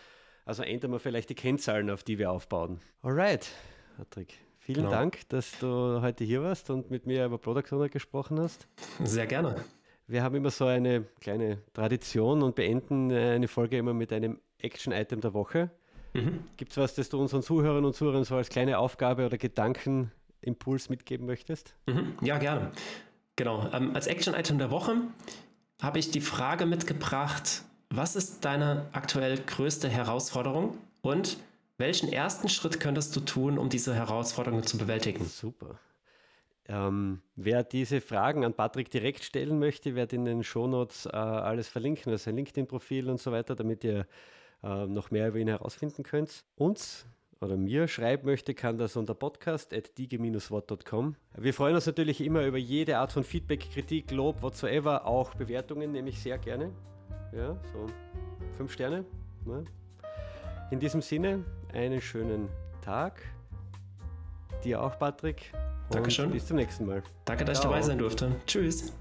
Also 0.44 0.62
ändern 0.62 0.92
wir 0.92 1.00
vielleicht 1.00 1.30
die 1.30 1.34
Kennzahlen, 1.34 1.90
auf 1.90 2.02
die 2.02 2.18
wir 2.18 2.30
aufbauen. 2.30 2.80
Alright, 3.02 3.50
Patrick. 3.96 4.38
Vielen 4.64 4.84
genau. 4.84 4.92
Dank, 4.92 5.28
dass 5.28 5.58
du 5.58 6.00
heute 6.00 6.24
hier 6.24 6.42
warst 6.42 6.70
und 6.70 6.90
mit 6.90 7.04
mir 7.04 7.26
über 7.26 7.36
Product 7.36 7.70
Owner 7.72 7.90
gesprochen 7.90 8.40
hast. 8.40 8.66
Sehr 9.02 9.26
gerne. 9.26 9.56
Wir 10.06 10.22
haben 10.22 10.34
immer 10.34 10.50
so 10.50 10.64
eine 10.64 11.04
kleine 11.20 11.58
Tradition 11.74 12.42
und 12.42 12.54
beenden 12.54 13.12
eine 13.12 13.46
Folge 13.46 13.76
immer 13.76 13.92
mit 13.92 14.10
einem 14.10 14.40
Action-Item 14.62 15.20
der 15.20 15.34
Woche. 15.34 15.70
Mhm. 16.14 16.44
Gibt 16.56 16.70
es 16.70 16.78
was, 16.78 16.94
das 16.94 17.10
du 17.10 17.20
unseren 17.20 17.42
Zuhörern 17.42 17.84
und 17.84 17.94
Zuhörern 17.94 18.24
so 18.24 18.36
als 18.36 18.48
kleine 18.48 18.78
Aufgabe 18.78 19.26
oder 19.26 19.36
Gedankenimpuls 19.36 20.88
mitgeben 20.88 21.26
möchtest? 21.26 21.74
Mhm. 21.86 22.14
Ja, 22.22 22.38
gerne. 22.38 22.70
Genau. 23.36 23.68
Ähm, 23.70 23.94
als 23.94 24.06
Action-Item 24.06 24.56
der 24.56 24.70
Woche 24.70 24.96
habe 25.82 25.98
ich 25.98 26.10
die 26.10 26.22
Frage 26.22 26.64
mitgebracht, 26.64 27.64
was 27.90 28.16
ist 28.16 28.46
deine 28.46 28.86
aktuell 28.92 29.36
größte 29.36 29.90
Herausforderung 29.90 30.78
und 31.02 31.36
welchen 31.78 32.12
ersten 32.12 32.48
Schritt 32.48 32.80
könntest 32.80 33.14
du 33.16 33.20
tun, 33.20 33.58
um 33.58 33.68
diese 33.68 33.94
Herausforderung 33.94 34.62
zu 34.62 34.78
bewältigen? 34.78 35.24
Super. 35.24 35.78
Ähm, 36.66 37.20
wer 37.36 37.62
diese 37.62 38.00
Fragen 38.00 38.42
an 38.44 38.54
Patrick 38.54 38.90
direkt 38.90 39.22
stellen 39.24 39.58
möchte, 39.58 39.94
werde 39.94 40.16
in 40.16 40.24
den 40.24 40.42
Shownotes 40.42 41.04
äh, 41.06 41.10
alles 41.10 41.68
verlinken, 41.68 42.12
also 42.12 42.24
sein 42.24 42.36
LinkedIn-Profil 42.36 43.10
und 43.10 43.20
so 43.20 43.32
weiter, 43.32 43.54
damit 43.54 43.84
ihr 43.84 44.06
äh, 44.62 44.86
noch 44.86 45.10
mehr 45.10 45.28
über 45.28 45.38
ihn 45.38 45.48
herausfinden 45.48 46.04
könnt. 46.04 46.44
Uns 46.56 47.06
oder 47.40 47.58
mir 47.58 47.88
schreiben 47.88 48.26
möchte, 48.26 48.54
kann 48.54 48.78
das 48.78 48.96
unter 48.96 49.14
podcast.dige-wort.com. 49.14 51.16
Wir 51.36 51.52
freuen 51.52 51.74
uns 51.74 51.84
natürlich 51.84 52.22
immer 52.22 52.46
über 52.46 52.56
jede 52.56 52.96
Art 52.98 53.12
von 53.12 53.24
Feedback, 53.24 53.68
Kritik, 53.70 54.10
Lob, 54.10 54.40
whatsoever, 54.40 55.06
auch 55.06 55.34
Bewertungen 55.34 55.92
nehme 55.92 56.08
ich 56.08 56.22
sehr 56.22 56.38
gerne. 56.38 56.72
Ja, 57.32 57.60
so 57.72 57.86
fünf 58.56 58.72
Sterne. 58.72 59.04
Ne? 59.44 59.66
In 60.70 60.80
diesem 60.80 61.02
Sinne, 61.02 61.44
einen 61.72 62.00
schönen 62.00 62.48
Tag. 62.82 63.20
Dir 64.64 64.82
auch, 64.82 64.98
Patrick. 64.98 65.52
Dankeschön. 65.90 66.30
Bis 66.30 66.46
zum 66.46 66.56
nächsten 66.56 66.86
Mal. 66.86 67.02
Danke, 67.24 67.44
dass 67.44 67.60
Ciao. 67.60 67.70
ich 67.70 67.76
dabei 67.76 67.86
sein 67.86 67.98
durfte. 67.98 68.34
Tschüss. 68.46 68.92